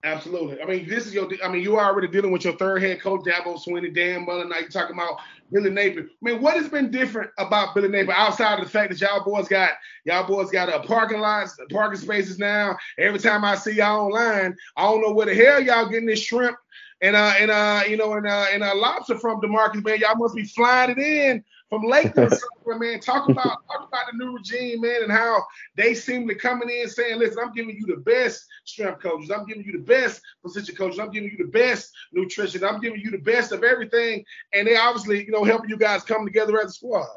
Absolutely. 0.03 0.59
I 0.59 0.65
mean, 0.65 0.87
this 0.87 1.05
is 1.05 1.13
your. 1.13 1.29
I 1.43 1.47
mean, 1.47 1.61
you 1.61 1.75
are 1.75 1.85
already 1.85 2.07
dealing 2.07 2.31
with 2.31 2.43
your 2.43 2.57
third 2.57 2.81
head 2.81 3.01
coach, 3.01 3.21
Dabo 3.21 3.63
Swinney, 3.63 3.93
Dan 3.93 4.25
Mullen. 4.25 4.49
Now 4.49 4.57
you're 4.57 4.69
talking 4.69 4.95
about 4.95 5.19
Billy 5.51 5.69
Napier. 5.69 6.03
I 6.05 6.05
mean, 6.21 6.41
what 6.41 6.57
has 6.57 6.69
been 6.69 6.89
different 6.89 7.29
about 7.37 7.75
Billy 7.75 7.87
Napier 7.87 8.13
outside 8.13 8.57
of 8.57 8.65
the 8.65 8.71
fact 8.71 8.91
that 8.91 8.99
y'all 8.99 9.23
boys 9.23 9.47
got 9.47 9.73
y'all 10.05 10.25
boys 10.25 10.49
got 10.49 10.69
a 10.69 10.79
parking 10.87 11.19
lots, 11.19 11.55
parking 11.69 11.99
spaces 11.99 12.39
now. 12.39 12.77
Every 12.97 13.19
time 13.19 13.45
I 13.45 13.53
see 13.53 13.73
y'all 13.73 14.07
online, 14.07 14.55
I 14.75 14.83
don't 14.83 15.01
know 15.01 15.13
where 15.13 15.27
the 15.27 15.35
hell 15.35 15.61
y'all 15.61 15.87
getting 15.87 16.07
this 16.07 16.19
shrimp 16.19 16.57
and 17.01 17.15
uh 17.15 17.33
and 17.39 17.51
uh 17.51 17.83
you 17.87 17.97
know 17.97 18.13
and 18.13 18.25
uh 18.25 18.47
and 18.51 18.63
uh 18.63 18.75
lobster 18.75 19.19
from 19.19 19.39
Demarkcus, 19.39 19.85
man. 19.85 19.99
Y'all 19.99 20.15
must 20.15 20.35
be 20.35 20.45
flying 20.45 20.91
it 20.91 20.97
in 20.97 21.43
from 21.71 21.83
Lakeland, 21.83 22.33
man. 22.67 22.99
Talk 22.99 23.29
about 23.29 23.65
talk 23.71 23.87
about 23.87 24.05
the 24.11 24.17
new 24.17 24.35
regime, 24.35 24.81
man, 24.81 25.03
and 25.03 25.11
how 25.11 25.41
they 25.77 25.93
seem 25.93 26.27
to 26.27 26.35
coming 26.35 26.69
in 26.69 26.89
saying, 26.89 27.17
listen, 27.17 27.41
I'm 27.41 27.53
giving 27.53 27.77
you 27.77 27.85
the 27.85 28.01
best 28.01 28.45
strength 28.65 29.01
coaches, 29.01 29.31
I'm 29.31 29.45
giving 29.45 29.63
you 29.63 29.71
the 29.71 29.77
best 29.79 30.21
position 30.43 30.75
coaches, 30.75 30.99
I'm 30.99 31.11
giving 31.11 31.31
you 31.31 31.37
the 31.37 31.51
best 31.51 31.89
nutrition, 32.11 32.65
I'm 32.65 32.81
giving 32.81 32.99
you 32.99 33.09
the 33.09 33.19
best 33.19 33.53
of 33.53 33.63
everything, 33.63 34.25
and 34.53 34.67
they 34.67 34.75
obviously 34.75 35.25
you 35.25 35.31
know 35.31 35.45
helping 35.45 35.69
you 35.69 35.77
guys 35.77 36.03
come 36.03 36.25
together 36.25 36.59
as 36.59 36.71
a 36.71 36.73
squad. 36.73 37.07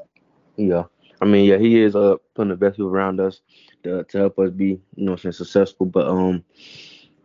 Yeah. 0.56 0.84
I 1.20 1.24
mean, 1.24 1.46
yeah, 1.46 1.58
he 1.58 1.80
is 1.80 1.96
uh 1.96 2.16
putting 2.34 2.50
the 2.50 2.56
best 2.56 2.76
people 2.76 2.90
around 2.90 3.18
us 3.18 3.40
to, 3.82 4.04
to 4.04 4.18
help 4.18 4.38
us 4.38 4.50
be, 4.50 4.80
you 4.94 5.04
know, 5.04 5.16
successful. 5.16 5.86
But 5.86 6.06
um, 6.06 6.44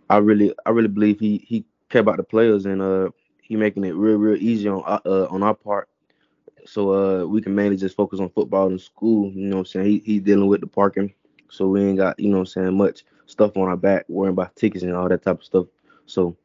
I 0.09 0.17
really, 0.17 0.53
I 0.65 0.71
really 0.71 0.87
believe 0.87 1.19
he 1.19 1.45
he 1.45 1.65
care 1.89 2.01
about 2.01 2.17
the 2.17 2.23
players 2.23 2.65
and 2.65 2.81
uh 2.81 3.09
he 3.41 3.55
making 3.55 3.83
it 3.83 3.95
real, 3.95 4.17
real 4.17 4.41
easy 4.41 4.67
on 4.67 4.83
uh, 4.85 4.99
uh 5.05 5.27
on 5.29 5.43
our 5.43 5.53
part. 5.53 5.89
So 6.69 6.93
uh 6.93 7.25
we 7.25 7.41
can 7.41 7.55
mainly 7.55 7.77
just 7.77 7.95
focus 7.95 8.19
on 8.19 8.29
football 8.29 8.67
and 8.67 8.79
school. 8.79 9.31
You 9.33 9.47
know 9.47 9.57
what 9.57 9.61
I'm 9.61 9.65
saying? 9.65 9.87
He 9.87 9.99
he 10.05 10.19
dealing 10.19 10.47
with 10.47 10.61
the 10.61 10.67
parking, 10.67 11.13
so 11.49 11.67
we 11.67 11.83
ain't 11.83 11.97
got 11.97 12.19
you 12.19 12.29
know 12.29 12.37
what 12.37 12.55
I'm 12.55 12.63
saying 12.63 12.77
much 12.77 13.03
stuff 13.25 13.57
on 13.57 13.67
our 13.67 13.77
back, 13.77 14.05
worrying 14.09 14.33
about 14.33 14.55
tickets 14.55 14.83
and 14.83 14.95
all 14.95 15.09
that 15.09 15.23
type 15.23 15.39
of 15.39 15.45
stuff. 15.45 15.67
So 16.05 16.35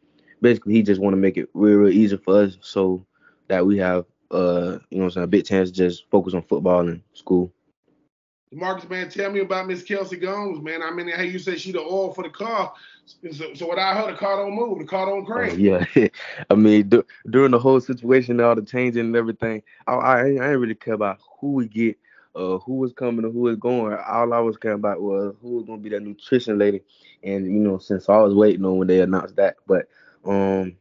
basically, 0.40 0.75
he 0.75 0.83
just 0.83 1.00
want 1.00 1.14
to 1.14 1.19
make 1.19 1.37
it 1.37 1.49
real, 1.54 1.78
real 1.78 1.93
easy 1.93 2.16
for 2.16 2.43
us, 2.43 2.59
so 2.61 3.04
that 3.49 3.66
we 3.66 3.78
have 3.78 4.07
uh, 4.31 4.78
you 4.90 4.99
know, 4.99 5.04
I'm 5.04 5.11
saying 5.11 5.25
a 5.25 5.28
big 5.28 5.45
chance 5.47 5.71
to 5.71 5.76
just 5.76 6.04
focus 6.11 6.35
on 6.35 6.43
football 6.43 6.88
and 6.88 7.02
school. 7.12 7.52
Marcus, 8.54 8.88
man, 8.88 9.08
tell 9.08 9.30
me 9.30 9.40
about 9.40 9.66
Miss 9.66 9.82
Kelsey 9.82 10.16
Gomes, 10.16 10.62
man. 10.62 10.82
I 10.82 10.90
mean, 10.90 11.08
how 11.11 11.23
you 11.23 11.38
said 11.38 11.61
she 11.61 11.73
the 11.73 11.80
oil 11.80 12.12
for 12.12 12.23
the 12.25 12.30
car. 12.30 12.73
So, 13.32 13.54
so 13.54 13.76
I 13.76 13.94
heard, 13.94 14.14
the 14.14 14.18
car 14.18 14.37
don't 14.37 14.54
move, 14.54 14.78
the 14.78 14.84
car 14.84 15.06
don't 15.06 15.25
crank. 15.26 15.52
Oh, 15.52 15.54
yeah, 15.54 15.84
I 16.50 16.54
mean, 16.54 16.88
d- 16.88 17.02
during 17.28 17.52
the 17.52 17.58
whole 17.58 17.80
situation, 17.80 18.40
all 18.40 18.54
the 18.54 18.62
changing 18.62 19.06
and 19.06 19.16
everything, 19.16 19.62
I, 19.87 19.92
I, 19.94 20.20
I 20.20 20.25
didn't 20.30 20.61
really 20.61 20.75
care 20.75 20.94
about 20.94 21.20
who 21.40 21.52
we 21.52 21.68
get, 21.68 21.99
uh, 22.34 22.58
who 22.58 22.75
was 22.75 22.92
coming 22.92 23.25
or 23.25 23.30
who 23.30 23.40
was 23.40 23.56
going. 23.56 23.94
All 23.94 24.32
I 24.32 24.38
was 24.40 24.56
caring 24.56 24.76
about 24.78 25.00
was 25.02 25.34
who 25.42 25.56
was 25.56 25.64
gonna 25.66 25.80
be 25.80 25.90
that 25.90 26.02
nutrition 26.02 26.58
lady. 26.58 26.82
And 27.23 27.46
you 27.46 27.61
know, 27.61 27.78
since 27.78 28.08
I 28.08 28.18
was 28.18 28.34
waiting 28.34 28.64
on 28.64 28.78
when 28.78 28.88
they 28.88 29.00
announced 29.00 29.37
that, 29.37 29.56
but 29.66 29.88
um, 30.25 30.76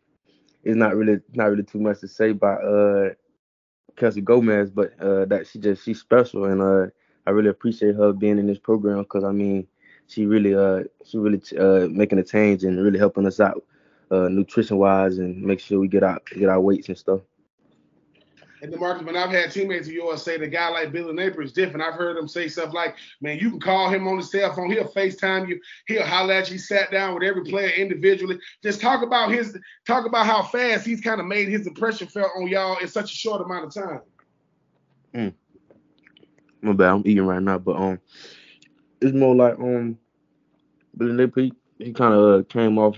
it's 0.63 0.77
not 0.77 0.95
really 0.95 1.19
not 1.33 1.49
really 1.49 1.63
too 1.63 1.79
much 1.79 1.99
to 2.01 2.07
say 2.07 2.31
about 2.31 2.63
uh 2.63 3.09
Kelsey 3.95 4.21
Gomes, 4.21 4.71
but 4.71 4.99
uh, 4.99 5.25
that 5.25 5.47
she 5.47 5.59
just 5.59 5.83
she's 5.83 5.99
special, 5.99 6.45
and 6.45 6.61
uh, 6.61 6.87
I 7.25 7.31
really 7.31 7.49
appreciate 7.49 7.95
her 7.95 8.13
being 8.13 8.39
in 8.39 8.47
this 8.47 8.59
program 8.59 9.03
because 9.03 9.23
I 9.23 9.31
mean 9.31 9.67
she 10.07 10.25
really 10.25 10.53
uh 10.55 10.83
she 11.05 11.17
really 11.17 11.41
uh 11.57 11.87
making 11.89 12.19
a 12.19 12.23
change 12.23 12.63
and 12.63 12.81
really 12.83 12.99
helping 12.99 13.25
us 13.25 13.39
out 13.39 13.63
uh 14.11 14.27
nutrition 14.29 14.77
wise 14.77 15.17
and 15.17 15.41
make 15.41 15.59
sure 15.59 15.79
we 15.79 15.87
get 15.87 16.03
out 16.03 16.25
get 16.25 16.49
our 16.49 16.61
weights 16.61 16.89
and 16.89 16.97
stuff. 16.97 17.21
And 18.63 18.71
the 18.71 18.77
market, 18.77 19.05
when 19.05 19.17
I've 19.17 19.29
had 19.29 19.51
teammates 19.51 19.89
of 19.89 19.93
yours 19.93 20.23
say 20.23 20.37
the 20.37 20.47
guy 20.47 20.69
like 20.69 20.93
Billy 20.93 21.11
Napier 21.11 21.41
is 21.41 21.51
different. 21.51 21.85
I've 21.85 21.95
heard 21.95 22.15
them 22.15 22.29
say 22.29 22.47
stuff 22.47 22.73
like, 22.73 22.95
man, 23.19 23.37
you 23.37 23.49
can 23.49 23.59
call 23.59 23.89
him 23.89 24.07
on 24.07 24.15
the 24.15 24.23
cell 24.23 24.53
phone, 24.53 24.71
he'll 24.71 24.87
FaceTime 24.87 25.49
you, 25.49 25.59
he'll 25.85 26.05
holler 26.05 26.35
at 26.35 26.47
you, 26.47 26.53
he 26.53 26.59
sat 26.59 26.89
down 26.89 27.13
with 27.13 27.23
every 27.23 27.43
player 27.43 27.71
individually. 27.71 28.39
Just 28.63 28.79
talk 28.79 29.03
about 29.03 29.31
his 29.31 29.57
talk 29.85 30.05
about 30.05 30.25
how 30.25 30.43
fast 30.43 30.85
he's 30.85 31.01
kind 31.01 31.19
of 31.19 31.27
made 31.27 31.49
his 31.49 31.67
impression 31.67 32.07
felt 32.07 32.31
on 32.37 32.47
y'all 32.47 32.77
in 32.77 32.87
such 32.87 33.11
a 33.11 33.15
short 33.15 33.41
amount 33.41 33.65
of 33.65 33.73
time. 33.73 34.01
Mm. 35.13 35.33
My 36.63 36.73
bad, 36.73 36.91
I'm 36.91 37.03
eating 37.05 37.27
right 37.27 37.43
now, 37.43 37.59
but 37.59 37.77
um 37.77 37.99
it's 39.01 39.15
more 39.15 39.35
like 39.35 39.59
um 39.59 39.99
Billy 40.97 41.13
Napier, 41.13 41.45
he, 41.79 41.85
he 41.85 41.93
kind 41.93 42.13
of 42.13 42.41
uh, 42.41 42.43
came 42.45 42.77
off 42.79 42.97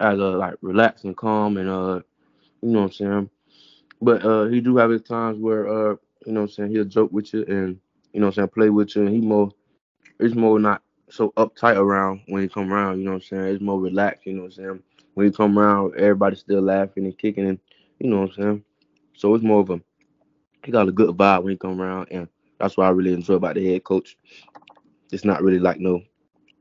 as 0.00 0.18
a 0.18 0.22
like 0.22 0.54
relaxed 0.62 1.04
and 1.04 1.16
calm 1.16 1.56
and 1.58 1.68
uh 1.68 2.00
you 2.62 2.70
know 2.70 2.80
what 2.80 2.86
I'm 2.86 2.92
saying 2.92 3.30
but 4.02 4.24
uh, 4.24 4.46
he 4.46 4.60
do 4.62 4.76
have 4.78 4.90
his 4.90 5.02
times 5.02 5.38
where 5.40 5.68
uh, 5.68 5.96
you 6.26 6.32
know 6.32 6.42
what 6.42 6.50
I'm 6.50 6.54
saying, 6.54 6.72
he'll 6.72 6.86
joke 6.86 7.12
with 7.12 7.34
you 7.34 7.44
and 7.48 7.80
you 8.14 8.20
know 8.20 8.28
what 8.28 8.38
I'm 8.38 8.44
saying, 8.44 8.50
play 8.50 8.70
with 8.70 8.96
you 8.96 9.04
and 9.06 9.14
he 9.14 9.20
more 9.22 9.50
it's 10.20 10.34
more 10.34 10.58
not 10.60 10.82
so 11.10 11.32
uptight 11.36 11.76
around 11.76 12.22
when 12.28 12.42
he 12.42 12.48
come 12.48 12.72
around, 12.72 12.98
you 12.98 13.04
know 13.04 13.12
what 13.12 13.16
I'm 13.18 13.22
saying? 13.22 13.44
It's 13.46 13.62
more 13.62 13.80
relaxed, 13.80 14.26
you 14.26 14.34
know 14.34 14.42
what 14.42 14.46
I'm 14.58 14.64
saying? 14.64 14.82
When 15.14 15.26
he 15.26 15.32
come 15.32 15.58
around, 15.58 15.94
everybody's 15.96 16.40
still 16.40 16.62
laughing 16.62 17.04
and 17.06 17.18
kicking 17.18 17.48
and 17.48 17.58
you 18.00 18.10
know 18.10 18.20
what 18.22 18.30
I'm 18.30 18.34
saying? 18.42 18.64
So 19.16 19.34
it's 19.34 19.44
more 19.44 19.60
of 19.60 19.70
a 19.70 19.80
he 20.66 20.72
got 20.72 20.88
a 20.88 20.92
good 20.92 21.16
vibe 21.16 21.44
when 21.44 21.52
he 21.52 21.56
come 21.56 21.80
around 21.80 22.08
and 22.10 22.28
that's 22.58 22.76
what 22.76 22.86
I 22.86 22.90
really 22.90 23.12
enjoy 23.12 23.34
about 23.34 23.54
the 23.54 23.64
head 23.72 23.84
coach. 23.84 24.18
It's 25.12 25.24
not 25.24 25.40
really 25.42 25.60
like 25.60 25.78
no 25.78 26.02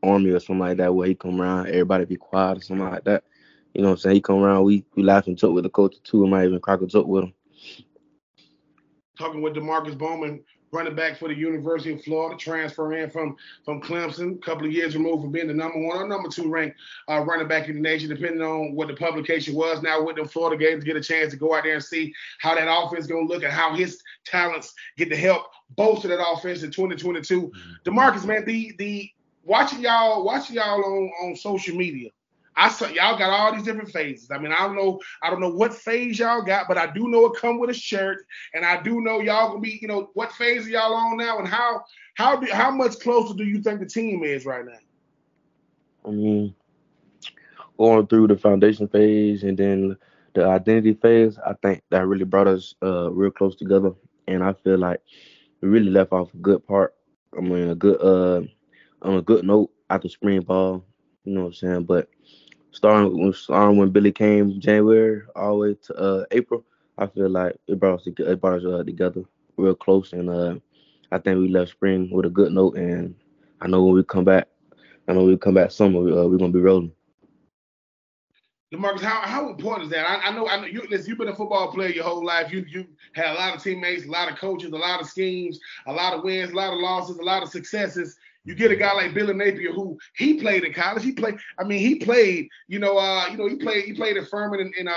army 0.04 0.30
or 0.30 0.40
something 0.40 0.60
like 0.60 0.78
that 0.78 0.94
where 0.94 1.08
he 1.08 1.16
come 1.16 1.42
around, 1.42 1.68
everybody 1.68 2.06
be 2.06 2.16
quiet 2.16 2.60
or 2.60 2.62
something 2.62 2.88
like 2.88 3.04
that. 3.06 3.24
You 3.74 3.82
know 3.82 3.88
what 3.90 3.94
I'm 3.94 4.00
saying? 4.00 4.16
He 4.18 4.22
come 4.22 4.44
around, 4.44 4.64
we 4.64 4.86
we 4.96 5.02
laugh 5.02 5.26
and 5.26 5.38
talk 5.38 5.54
with 5.54 5.64
the 5.64 5.72
coach 5.72 5.96
too, 6.04 6.22
and 6.22 6.32
might 6.32 6.46
even 6.46 6.60
crack 6.60 6.82
a 6.82 6.86
joke 6.86 7.08
with 7.08 7.24
him. 7.24 7.34
Talking 9.18 9.42
with 9.42 9.56
Demarkcus 9.56 9.98
Bowman, 9.98 10.44
running 10.76 10.96
back 10.96 11.18
for 11.18 11.30
the 11.30 11.34
University 11.34 11.94
of 11.94 12.04
Florida, 12.04 12.38
transfer 12.38 12.94
in 12.94 13.10
from 13.10 13.36
from 13.64 13.82
Clemson, 13.82 14.36
a 14.36 14.46
couple 14.46 14.66
of 14.66 14.74
years 14.74 14.96
removed 14.96 15.24
from 15.24 15.32
being 15.32 15.48
the 15.48 15.54
number 15.54 15.80
one 15.80 15.98
or 15.98 16.08
number 16.08 16.30
two 16.30 16.50
ranked 16.50 16.78
uh, 17.10 17.22
running 17.22 17.48
back 17.48 17.70
in 17.70 17.76
the 17.76 17.82
nation, 17.82 18.10
depending 18.10 18.42
on 18.42 18.76
what 18.76 18.88
the 18.88 18.94
publication 18.96 19.56
was. 19.56 19.82
Now 19.82 20.04
with 20.04 20.18
the 20.18 20.26
Florida 20.26 20.58
Gators, 20.58 20.84
get 20.84 20.98
a 20.98 21.02
chance 21.02 21.32
to 21.32 21.38
go 21.38 21.56
out 21.56 21.64
there 21.64 21.76
and 21.76 21.84
see 21.84 22.14
how 22.40 22.56
that 22.56 22.68
offense 22.70 23.06
is 23.06 23.08
going 23.08 23.28
to 23.28 23.34
look 23.34 23.44
and 23.44 23.54
how 23.54 23.74
his 23.74 24.02
talents 24.26 24.74
get 24.98 25.10
to 25.10 25.16
help 25.16 25.44
bolster 25.76 26.10
that 26.10 26.24
offense 26.24 26.64
in 26.64 26.72
2022. 26.72 27.42
Mm-hmm. 27.42 27.90
Demarkcus, 27.90 28.26
man, 28.26 28.46
the 28.46 28.74
the 28.78 29.10
watching 29.44 29.82
y'all 29.82 30.26
watching 30.26 30.58
y'all 30.58 30.84
on 30.84 31.12
on 31.24 31.36
social 31.36 31.76
media 31.76 32.10
I 32.58 32.70
saw 32.70 32.88
y'all 32.88 33.18
got 33.18 33.30
all 33.30 33.54
these 33.54 33.64
different 33.64 33.92
phases. 33.92 34.32
I 34.32 34.38
mean, 34.38 34.52
I 34.52 34.66
don't 34.66 34.76
know, 34.76 35.00
I 35.22 35.30
don't 35.30 35.42
know 35.42 35.50
what 35.50 35.74
phase 35.74 36.18
y'all 36.20 36.42
got, 36.42 36.68
but 36.68 36.78
I 36.78 36.92
do 36.92 37.08
know 37.10 37.26
it 37.26 37.40
come 37.40 37.60
with 37.60 37.70
a 37.70 37.74
shirt, 37.74 38.26
and 38.54 38.66
I 38.66 38.82
do 38.82 39.02
know 39.02 39.20
y'all 39.20 39.50
gonna 39.50 39.60
be, 39.60 39.78
you 39.82 39.88
know, 39.88 40.10
what 40.14 40.32
phase 40.32 40.66
are 40.66 40.70
y'all 40.70 40.94
on 40.94 41.18
now, 41.18 41.40
and 41.40 41.48
how 41.48 41.84
how 42.16 42.38
do, 42.38 42.48
how 42.52 42.72
much 42.72 43.00
closer 43.00 43.34
do 43.34 43.44
you 43.44 43.62
think 43.62 43.80
the 43.80 43.86
team 43.86 44.24
is 44.24 44.46
right 44.46 44.66
now? 44.66 44.80
I 46.06 46.12
mean, 46.12 46.56
going 47.78 48.08
through 48.08 48.28
the 48.28 48.38
foundation 48.38 48.88
phase 48.88 49.44
and 49.44 49.58
then 49.58 49.98
the 50.34 50.46
identity 50.46 50.94
phase, 50.94 51.38
I 51.46 51.54
think 51.62 51.82
that 51.90 52.06
really 52.06 52.26
brought 52.26 52.48
us 52.48 52.76
uh, 52.84 53.12
real 53.12 53.32
close 53.32 53.56
together, 53.56 53.92
and 54.28 54.44
I 54.44 54.54
feel 54.54 54.78
like 54.78 55.02
we 55.62 55.70
really 55.70 55.92
left 55.92 56.14
off 56.14 56.34
a 56.34 56.38
good 56.38 56.66
part. 56.66 56.96
I 57.38 57.42
mean, 57.42 57.70
a 57.70 57.76
good 57.76 58.00
uh 58.02 58.48
on 59.02 59.18
a 59.18 59.22
good 59.22 59.44
note 59.46 59.72
after 59.90 60.08
spring 60.08 60.42
ball, 60.42 60.86
you 61.26 61.34
know 61.34 61.42
what 61.42 61.48
I'm 61.48 61.54
saying, 61.54 61.84
but 61.84 62.10
starting 62.76 63.18
when 63.18 63.34
starting 63.34 63.78
when 63.78 63.90
Billy 63.90 64.12
came 64.12 64.60
January 64.60 65.22
all 65.36 65.54
the 65.54 65.60
way 65.60 65.76
to 65.84 65.96
uh, 65.96 66.26
April, 66.32 66.64
I 66.98 67.08
feel 67.08 67.30
like 67.30 67.56
it 67.68 67.80
brought 67.80 68.02
us 68.02 68.08
it 68.08 68.42
brought 68.42 68.60
us 68.60 68.66
uh, 68.66 68.84
together 68.84 69.24
real 69.58 69.76
close, 69.76 70.14
and 70.14 70.30
uh, 70.30 70.56
I 71.12 71.20
think 71.20 71.40
we 71.40 71.48
left 71.48 71.72
spring 71.72 72.10
with 72.12 72.26
a 72.26 72.30
good 72.30 72.52
note. 72.52 72.76
And 72.76 73.16
I 73.62 73.68
know 73.68 73.84
when 73.84 73.96
we 73.96 74.04
come 74.04 74.26
back, 74.26 74.48
I 75.08 75.14
know 75.14 75.22
when 75.22 75.32
we 75.32 75.38
come 75.38 75.54
back 75.54 75.72
summer, 75.72 76.00
uh, 76.00 76.28
we're 76.28 76.38
gonna 76.38 76.52
be 76.52 76.60
rolling. 76.60 76.92
Demarkcus, 78.74 79.02
how, 79.02 79.22
how 79.22 79.50
important 79.50 79.86
is 79.86 79.92
that? 79.92 80.10
I, 80.10 80.30
I 80.30 80.32
know 80.32 80.48
I 80.48 80.60
know 80.60 80.66
you 80.66 80.86
listen, 80.90 81.10
you've 81.10 81.18
been 81.18 81.30
a 81.30 81.36
football 81.36 81.72
player 81.72 81.90
your 81.90 82.04
whole 82.04 82.26
life. 82.26 82.52
You 82.52 82.66
you 82.68 82.88
had 83.14 83.28
a 83.28 83.34
lot 83.36 83.56
of 83.56 83.64
teammates, 83.64 84.06
a 84.06 84.12
lot 84.12 84.30
of 84.30 84.38
coaches, 84.38 84.72
a 84.72 84.78
lot 84.78 85.00
of 85.00 85.08
schemes, 85.08 85.60
a 85.88 85.94
lot 85.94 86.14
of 86.14 86.24
wins, 86.24 86.52
a 86.52 86.56
lot 86.56 86.74
of 86.74 86.80
losses, 86.80 87.18
a 87.18 87.24
lot 87.24 87.44
of 87.44 87.50
successes. 87.50 88.18
You 88.46 88.54
get 88.54 88.72
a 88.72 88.76
guy 88.76 88.94
like 88.94 89.14
Billy 89.14 89.34
Napier 89.34 89.74
who 89.74 89.98
he 90.16 90.36
played 90.36 90.64
in 90.64 90.72
college. 90.72 91.04
He 91.04 91.12
played. 91.12 91.38
I 91.58 91.64
mean, 91.64 91.80
he 91.80 91.96
played. 91.96 92.48
You 92.68 92.78
know, 92.80 92.98
uh, 92.98 93.28
you 93.30 93.38
know, 93.38 93.48
he 93.48 93.56
played. 93.56 93.86
He 93.86 93.94
played 93.94 94.18
at 94.18 94.30
Furman 94.30 94.62
and 94.62 94.74
in, 94.76 94.88
uh 94.88 94.94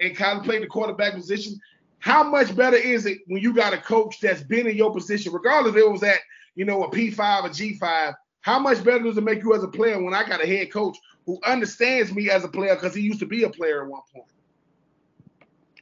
in 0.00 0.14
college. 0.14 0.44
Played 0.44 0.62
the 0.62 0.66
quarterback 0.66 1.14
position. 1.14 1.58
How 1.98 2.24
much 2.24 2.56
better 2.56 2.76
is 2.76 3.04
it 3.04 3.18
when 3.26 3.42
you 3.42 3.54
got 3.54 3.74
a 3.74 3.78
coach 3.78 4.20
that's 4.20 4.42
been 4.42 4.66
in 4.66 4.76
your 4.76 4.92
position, 4.92 5.32
regardless 5.32 5.74
if 5.74 5.80
it 5.80 5.90
was 5.90 6.02
at 6.02 6.18
you 6.54 6.64
know 6.64 6.84
a 6.84 6.90
P5 6.90 7.44
or 7.44 7.48
G5? 7.50 8.14
How 8.40 8.58
much 8.58 8.82
better 8.82 9.04
does 9.04 9.18
it 9.18 9.24
make 9.24 9.42
you 9.42 9.54
as 9.54 9.62
a 9.62 9.68
player 9.68 10.02
when 10.02 10.14
I 10.14 10.26
got 10.26 10.42
a 10.42 10.46
head 10.46 10.72
coach 10.72 10.96
who 11.26 11.38
understands 11.44 12.14
me 12.14 12.30
as 12.30 12.44
a 12.44 12.48
player 12.48 12.76
because 12.76 12.94
he 12.94 13.02
used 13.02 13.18
to 13.18 13.26
be 13.26 13.42
a 13.42 13.50
player 13.50 13.82
at 13.82 13.90
one 13.90 14.02
point? 14.14 14.26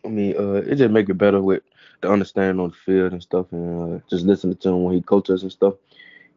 I 0.04 0.08
mean, 0.08 0.34
uh, 0.36 0.62
it 0.66 0.76
just 0.76 0.90
make 0.90 1.08
it 1.08 1.14
better 1.14 1.40
with 1.40 1.62
the 2.00 2.10
understanding 2.10 2.60
on 2.60 2.70
the 2.70 2.76
field 2.76 3.12
and 3.12 3.22
stuff, 3.22 3.46
and 3.52 3.96
uh, 3.96 4.00
just 4.10 4.24
listening 4.24 4.56
to 4.56 4.68
him 4.70 4.82
when 4.82 4.94
he 4.94 5.02
coaches 5.02 5.42
and 5.42 5.52
stuff 5.52 5.74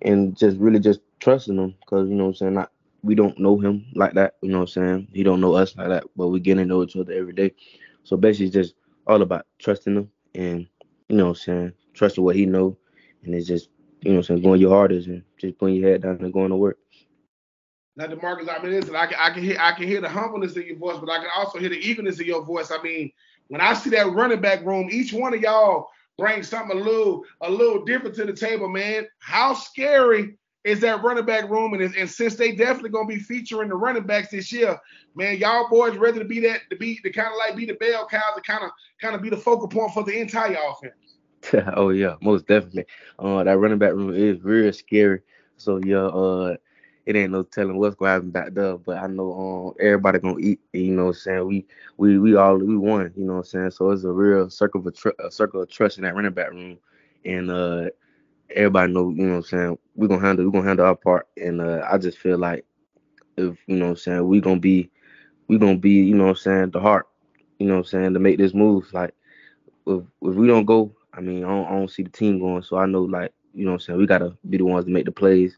and 0.01 0.37
just 0.37 0.57
really 0.57 0.79
just 0.79 1.01
trusting 1.19 1.57
him 1.57 1.75
because 1.81 2.09
you 2.09 2.15
know 2.15 2.25
what 2.25 2.29
I'm 2.29 2.35
saying 2.35 2.53
not 2.53 2.71
we 3.03 3.15
don't 3.15 3.39
know 3.39 3.57
him 3.57 3.85
like 3.95 4.13
that 4.13 4.35
you 4.41 4.49
know 4.49 4.59
what 4.59 4.69
I'm 4.69 4.83
saying 4.83 5.07
he 5.13 5.23
don't 5.23 5.41
know 5.41 5.53
us 5.53 5.75
like 5.75 5.89
that 5.89 6.03
but 6.15 6.27
we 6.27 6.39
get 6.39 6.55
to 6.55 6.65
know 6.65 6.83
each 6.83 6.95
other 6.95 7.13
every 7.13 7.33
day 7.33 7.53
so 8.03 8.17
basically 8.17 8.47
it's 8.47 8.55
just 8.55 8.75
all 9.05 9.21
about 9.21 9.45
trusting 9.59 9.95
him 9.95 10.11
and 10.35 10.67
you 11.09 11.15
know 11.17 11.25
what 11.25 11.29
I'm 11.29 11.35
saying 11.35 11.73
trusting 11.93 12.23
what 12.23 12.35
he 12.35 12.45
know 12.45 12.77
and 13.23 13.33
it's 13.33 13.47
just 13.47 13.69
you 14.01 14.11
know 14.11 14.17
what 14.17 14.29
I'm 14.29 14.35
saying 14.35 14.43
going 14.43 14.61
your 14.61 14.75
hardest 14.75 15.07
and 15.07 15.23
just 15.37 15.57
putting 15.57 15.75
your 15.75 15.89
head 15.89 16.03
down 16.03 16.19
and 16.21 16.33
going 16.33 16.49
to 16.49 16.55
work. 16.55 16.77
Now, 17.95 18.05
Demarkcus, 18.05 18.47
I 18.47 18.61
mean, 18.61 18.73
listen, 18.73 18.95
I 18.95 19.07
can, 19.07 19.17
I 19.19 19.31
can 19.31 19.41
hear 19.41 19.57
I 19.59 19.71
can 19.71 19.87
hear 19.87 19.99
the 20.01 20.09
humbleness 20.09 20.55
in 20.55 20.67
your 20.67 20.77
voice, 20.77 20.97
but 20.99 21.09
I 21.09 21.17
can 21.17 21.29
also 21.35 21.57
hear 21.57 21.69
the 21.69 21.79
eagerness 21.79 22.19
in 22.19 22.27
your 22.27 22.45
voice. 22.45 22.69
I 22.71 22.79
mean, 22.83 23.11
when 23.47 23.59
I 23.59 23.73
see 23.73 23.89
that 23.91 24.13
running 24.13 24.39
back 24.39 24.63
room, 24.63 24.89
each 24.91 25.13
one 25.13 25.33
of 25.33 25.41
y'all 25.41 25.89
bring 26.17 26.43
something 26.43 26.77
a 26.77 26.81
little 26.81 27.23
a 27.41 27.49
little 27.49 27.85
different 27.85 28.15
to 28.15 28.25
the 28.25 28.33
table, 28.33 28.67
man. 28.67 29.07
How 29.19 29.53
scary 29.53 30.37
is 30.63 30.81
that 30.81 31.01
running 31.03 31.25
back 31.25 31.49
room, 31.49 31.73
and, 31.73 31.95
and 31.95 32.09
since 32.09 32.35
they 32.35 32.51
definitely 32.53 32.89
gonna 32.89 33.07
be 33.07 33.19
featuring 33.19 33.69
the 33.69 33.75
running 33.75 34.03
backs 34.03 34.29
this 34.29 34.51
year, 34.51 34.77
man, 35.15 35.37
y'all 35.37 35.69
boys 35.69 35.95
ready 35.97 36.19
to 36.19 36.25
be 36.25 36.39
that 36.41 36.61
to 36.69 36.75
be 36.75 36.97
to 36.97 37.11
kind 37.11 37.29
of 37.29 37.37
like 37.37 37.55
be 37.55 37.65
the 37.65 37.75
bell 37.75 38.07
cows 38.07 38.35
to 38.35 38.41
kind 38.41 38.63
of 38.63 38.71
kind 38.99 39.15
of 39.15 39.21
be 39.21 39.29
the 39.29 39.37
focal 39.37 39.67
point 39.67 39.93
for 39.93 40.03
the 40.03 40.19
entire 40.19 40.57
offense. 40.69 41.67
oh 41.75 41.89
yeah, 41.89 42.15
most 42.21 42.47
definitely. 42.47 42.85
Uh, 43.19 43.43
that 43.43 43.57
running 43.57 43.77
back 43.77 43.93
room 43.93 44.13
is 44.13 44.41
real 44.43 44.73
scary. 44.73 45.21
So 45.55 45.79
yeah, 45.83 46.05
uh, 46.05 46.57
it 47.07 47.17
ain't 47.17 47.31
no 47.33 47.43
telling 47.43 47.77
what's 47.79 47.95
gonna 47.95 48.11
happen 48.13 48.31
back 48.31 48.53
there. 48.53 48.77
But 48.77 48.99
I 48.99 49.07
know 49.07 49.33
um 49.33 49.75
everybody 49.85 50.19
gonna 50.19 50.39
eat. 50.39 50.61
You 50.73 50.91
know 50.93 51.05
what 51.07 51.09
I'm 51.11 51.21
saying? 51.21 51.47
We 51.47 51.67
we 51.97 52.19
we 52.19 52.35
all 52.37 52.57
we 52.59 52.77
won. 52.77 53.13
You 53.17 53.25
know 53.25 53.35
what 53.35 53.39
I'm 53.39 53.45
saying? 53.45 53.71
So 53.71 53.91
it's 53.91 54.05
a 54.05 54.11
real 54.11 54.51
circle 54.51 54.87
of 54.87 54.95
tr- 54.95 55.09
a 55.25 55.31
circle 55.31 55.63
of 55.63 55.71
trust 55.71 55.99
in 55.99 56.05
that 56.05 56.15
running 56.15 56.33
back 56.33 56.51
room, 56.51 56.79
and 57.25 57.51
uh 57.51 57.89
everybody 58.55 58.93
know. 58.93 59.09
You 59.11 59.25
know 59.25 59.31
what 59.31 59.37
I'm 59.37 59.43
saying? 59.43 59.79
We 59.95 60.07
gonna 60.09 60.21
handle 60.25 60.45
we 60.45 60.51
gonna 60.51 60.67
handle 60.67 60.87
our 60.87 60.95
part, 60.97 61.27
and 61.37 61.61
uh 61.61 61.87
I 61.91 61.97
just 61.99 62.19
feel 62.19 62.37
like 62.39 62.65
if 63.37 63.57
you 63.67 63.77
know 63.77 63.85
what 63.87 63.91
I'm 63.91 63.97
saying 63.97 64.27
we 64.27 64.41
gonna 64.41 64.59
be 64.61 64.91
we 65.47 65.57
gonna 65.59 65.77
be 65.77 65.91
you 65.91 66.15
know 66.15 66.25
what 66.25 66.31
I'm 66.31 66.37
saying 66.37 66.71
the 66.71 66.81
heart. 66.81 67.07
You 67.59 67.67
know 67.67 67.75
what 67.75 67.79
I'm 67.79 67.85
saying 67.85 68.13
to 68.15 68.19
make 68.19 68.37
this 68.39 68.53
move. 68.53 68.93
Like 68.93 69.15
if 69.87 70.03
if 70.21 70.35
we 70.35 70.47
don't 70.47 70.65
go, 70.65 70.95
I 71.13 71.21
mean 71.21 71.43
I 71.45 71.49
don't, 71.49 71.67
I 71.67 71.71
don't 71.71 71.91
see 71.91 72.03
the 72.03 72.09
team 72.11 72.39
going. 72.39 72.63
So 72.63 72.77
I 72.77 72.85
know 72.87 73.03
like 73.03 73.33
you 73.53 73.65
know 73.65 73.71
what 73.71 73.75
I'm 73.77 73.79
saying 73.81 73.99
we 73.99 74.07
gotta 74.07 74.37
be 74.49 74.57
the 74.57 74.65
ones 74.65 74.85
to 74.85 74.91
make 74.91 75.05
the 75.05 75.11
plays 75.11 75.57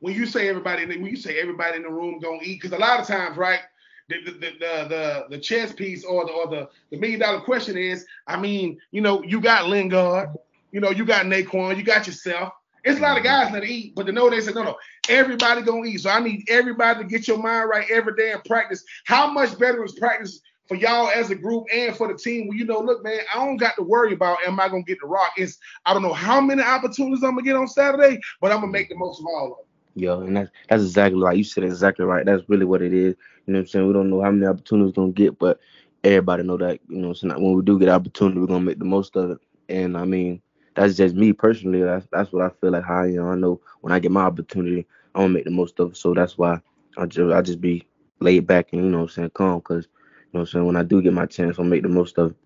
when 0.00 0.14
you 0.14 0.26
say 0.26 0.48
everybody, 0.48 0.86
when 0.86 1.06
you 1.06 1.16
say 1.16 1.38
everybody 1.38 1.76
in 1.76 1.82
the 1.82 1.90
room 1.90 2.20
gonna 2.20 2.38
eat, 2.42 2.60
because 2.60 2.76
a 2.76 2.80
lot 2.80 3.00
of 3.00 3.06
times, 3.06 3.36
right, 3.36 3.60
the 4.08 4.22
the 4.24 4.30
the 4.32 4.50
the, 4.60 5.26
the 5.30 5.38
chess 5.38 5.72
piece 5.72 6.04
or 6.04 6.24
the 6.24 6.32
or 6.32 6.46
the, 6.48 6.68
the 6.90 6.98
million 6.98 7.20
dollar 7.20 7.40
question 7.40 7.76
is, 7.76 8.06
I 8.26 8.38
mean, 8.38 8.78
you 8.90 9.00
know, 9.00 9.22
you 9.22 9.40
got 9.40 9.68
Lingard, 9.68 10.30
you 10.72 10.80
know, 10.80 10.90
you 10.90 11.04
got 11.04 11.26
Naquan, 11.26 11.76
you 11.76 11.82
got 11.82 12.06
yourself. 12.06 12.52
It's 12.84 12.98
a 12.98 13.02
lot 13.02 13.18
of 13.18 13.24
mm-hmm. 13.24 13.52
guys 13.52 13.52
that 13.52 13.64
eat, 13.64 13.94
but 13.94 14.06
to 14.06 14.12
know 14.12 14.30
they 14.30 14.40
said 14.40 14.54
no, 14.54 14.62
no, 14.62 14.76
everybody 15.08 15.62
gonna 15.62 15.84
eat. 15.84 16.00
So 16.00 16.10
I 16.10 16.20
need 16.20 16.48
everybody 16.48 17.02
to 17.02 17.08
get 17.08 17.28
your 17.28 17.38
mind 17.38 17.68
right 17.68 17.86
every 17.90 18.14
day 18.14 18.32
and 18.32 18.42
practice. 18.44 18.84
How 19.04 19.30
much 19.30 19.58
better 19.58 19.84
is 19.84 19.92
practice 19.92 20.40
for 20.68 20.76
y'all 20.76 21.08
as 21.08 21.30
a 21.30 21.34
group 21.34 21.64
and 21.74 21.96
for 21.96 22.08
the 22.08 22.18
team? 22.18 22.46
Well, 22.46 22.56
you 22.56 22.64
know, 22.64 22.80
look, 22.80 23.02
man, 23.02 23.20
I 23.34 23.44
don't 23.44 23.56
got 23.56 23.74
to 23.76 23.82
worry 23.82 24.14
about 24.14 24.38
am 24.46 24.60
I 24.60 24.68
gonna 24.68 24.82
get 24.82 25.00
the 25.00 25.06
rock. 25.06 25.32
It's 25.36 25.58
I 25.84 25.92
don't 25.92 26.02
know 26.02 26.12
how 26.12 26.40
many 26.40 26.62
opportunities 26.62 27.24
I'm 27.24 27.32
gonna 27.32 27.42
get 27.42 27.56
on 27.56 27.68
Saturday, 27.68 28.20
but 28.40 28.52
I'm 28.52 28.60
gonna 28.60 28.72
make 28.72 28.88
the 28.88 28.96
most 28.96 29.20
of 29.20 29.26
all 29.26 29.52
of 29.52 29.58
them. 29.58 29.67
Yo, 29.98 30.20
and 30.20 30.36
that's 30.36 30.50
that's 30.68 30.82
exactly 30.84 31.18
like 31.20 31.36
you 31.36 31.44
said 31.44 31.64
exactly 31.64 32.04
right. 32.04 32.24
That's 32.24 32.48
really 32.48 32.64
what 32.64 32.82
it 32.82 32.92
is. 32.92 33.16
You 33.46 33.52
know 33.52 33.58
what 33.58 33.62
I'm 33.62 33.66
saying? 33.66 33.86
We 33.88 33.92
don't 33.92 34.10
know 34.10 34.22
how 34.22 34.30
many 34.30 34.46
opportunities 34.46 34.94
we're 34.96 35.02
gonna 35.02 35.12
get, 35.12 35.38
but 35.40 35.58
everybody 36.04 36.44
know 36.44 36.56
that, 36.58 36.78
you 36.88 36.98
know, 36.98 37.12
so 37.14 37.26
when 37.28 37.54
we 37.54 37.62
do 37.62 37.78
get 37.80 37.88
opportunity, 37.88 38.38
we're 38.38 38.46
gonna 38.46 38.60
make 38.64 38.78
the 38.78 38.84
most 38.84 39.16
of 39.16 39.32
it. 39.32 39.38
And 39.68 39.96
I 39.96 40.04
mean, 40.04 40.40
that's 40.76 40.96
just 40.96 41.16
me 41.16 41.32
personally. 41.32 41.82
That's 41.82 42.06
that's 42.12 42.32
what 42.32 42.44
I 42.44 42.50
feel 42.60 42.70
like 42.70 42.84
how 42.84 43.02
I 43.02 43.08
am. 43.08 43.26
I 43.28 43.34
know 43.34 43.60
when 43.80 43.92
I 43.92 43.98
get 43.98 44.12
my 44.12 44.22
opportunity, 44.22 44.86
I'm 45.16 45.22
gonna 45.22 45.34
make 45.34 45.44
the 45.44 45.50
most 45.50 45.80
of 45.80 45.90
it. 45.92 45.96
So 45.96 46.14
that's 46.14 46.38
why 46.38 46.60
I 46.96 47.06
just 47.06 47.34
I 47.34 47.42
just 47.42 47.60
be 47.60 47.88
laid 48.20 48.46
back 48.46 48.72
and 48.72 48.84
you 48.84 48.90
know 48.90 48.98
what 48.98 49.02
I'm 49.04 49.08
saying, 49.10 49.30
calm, 49.34 49.60
cause 49.62 49.84
you 49.86 50.26
know 50.32 50.40
what 50.40 50.40
I'm 50.42 50.46
saying, 50.46 50.66
when 50.66 50.76
I 50.76 50.84
do 50.84 51.02
get 51.02 51.12
my 51.12 51.26
chance, 51.26 51.58
I'll 51.58 51.64
make 51.64 51.82
the 51.82 51.88
most 51.88 52.18
of 52.18 52.30
it. 52.30 52.36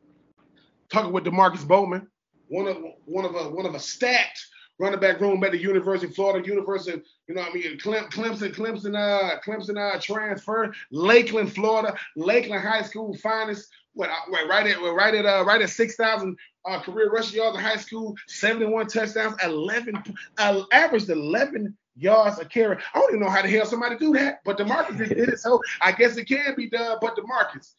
Talking 0.91 1.13
with 1.13 1.25
Demarkcus 1.25 1.67
Bowman, 1.69 2.09
one 2.49 2.67
of 2.67 2.79
one 3.05 3.27
of 3.27 3.35
a 3.35 3.51
one 3.51 3.67
of 3.67 3.75
a 3.75 3.79
stacked 3.79 4.47
running 4.79 5.01
back 5.01 5.21
room 5.21 5.43
at 5.45 5.53
the 5.53 5.59
University 5.59 6.07
of 6.07 6.15
Florida, 6.15 6.47
University, 6.47 7.03
you 7.29 7.35
know 7.35 7.43
what 7.43 7.51
I 7.51 7.55
mean? 7.55 7.79
Clemson, 7.79 8.55
Clemson, 8.55 8.97
uh, 8.97 9.39
Clemson 9.41 9.79
uh, 9.79 10.01
transfer, 10.01 10.73
Lakeland, 10.91 11.53
Florida, 11.53 11.95
Lakeland 12.17 12.67
High 12.67 12.83
School 12.83 13.17
finest. 13.17 13.71
What, 13.95 14.09
uh, 14.09 14.47
right 14.49 14.67
at 14.67 14.81
right 14.81 15.15
at 15.15 15.27
uh, 15.27 15.45
right 15.45 15.61
at 15.61 15.69
six 15.69 15.97
thousand 15.97 16.39
uh, 16.65 16.81
career 16.81 17.11
rushing 17.11 17.37
yards 17.37 17.59
in 17.59 17.63
high 17.63 17.77
school, 17.77 18.15
71 18.29 18.87
touchdowns, 18.87 19.37
11 19.43 20.03
uh, 20.39 20.63
averaged 20.73 21.11
11 21.11 21.77
yards 21.97 22.39
a 22.39 22.45
carry. 22.45 22.77
I 22.95 22.99
don't 22.99 23.11
even 23.11 23.21
know 23.21 23.31
how 23.31 23.43
the 23.43 23.49
hell 23.49 23.67
somebody 23.67 23.97
do 23.97 24.13
that, 24.15 24.41
but 24.45 24.59
Demarkcus 24.59 24.97
did 24.97 25.29
it, 25.29 25.39
so 25.39 25.61
I 25.81 25.93
guess 25.93 26.17
it 26.17 26.25
can 26.25 26.55
be 26.57 26.71
done. 26.71 26.99
But 27.01 27.17
Demarkcus, 27.17 27.75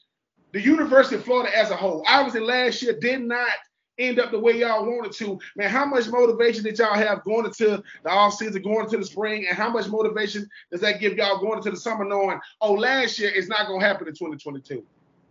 the 0.51 0.62
University 0.62 1.15
of 1.15 1.23
Florida 1.23 1.55
as 1.57 1.71
a 1.71 1.75
whole, 1.75 2.03
obviously 2.07 2.41
last 2.41 2.81
year 2.81 2.97
did 3.00 3.21
not 3.21 3.50
end 3.97 4.19
up 4.19 4.31
the 4.31 4.39
way 4.39 4.57
y'all 4.57 4.85
wanted 4.85 5.12
to. 5.13 5.39
Man, 5.55 5.69
how 5.69 5.85
much 5.85 6.07
motivation 6.07 6.63
did 6.63 6.77
y'all 6.77 6.93
have 6.93 7.23
going 7.23 7.45
into 7.45 7.84
the 8.03 8.10
off 8.10 8.36
season, 8.36 8.62
going 8.62 8.86
into 8.86 8.97
the 8.97 9.06
spring, 9.06 9.45
and 9.47 9.58
how 9.58 9.69
much 9.69 9.88
motivation 9.88 10.49
does 10.71 10.82
that 10.82 10.99
give 10.99 11.15
y'all 11.15 11.39
going 11.39 11.58
into 11.58 11.71
the 11.71 11.77
summer, 11.77 12.06
knowing 12.06 12.39
oh 12.62 12.73
last 12.73 13.19
year 13.19 13.32
it's 13.34 13.47
not 13.47 13.67
gonna 13.67 13.84
happen 13.84 14.08
in 14.08 14.13
2022? 14.13 14.84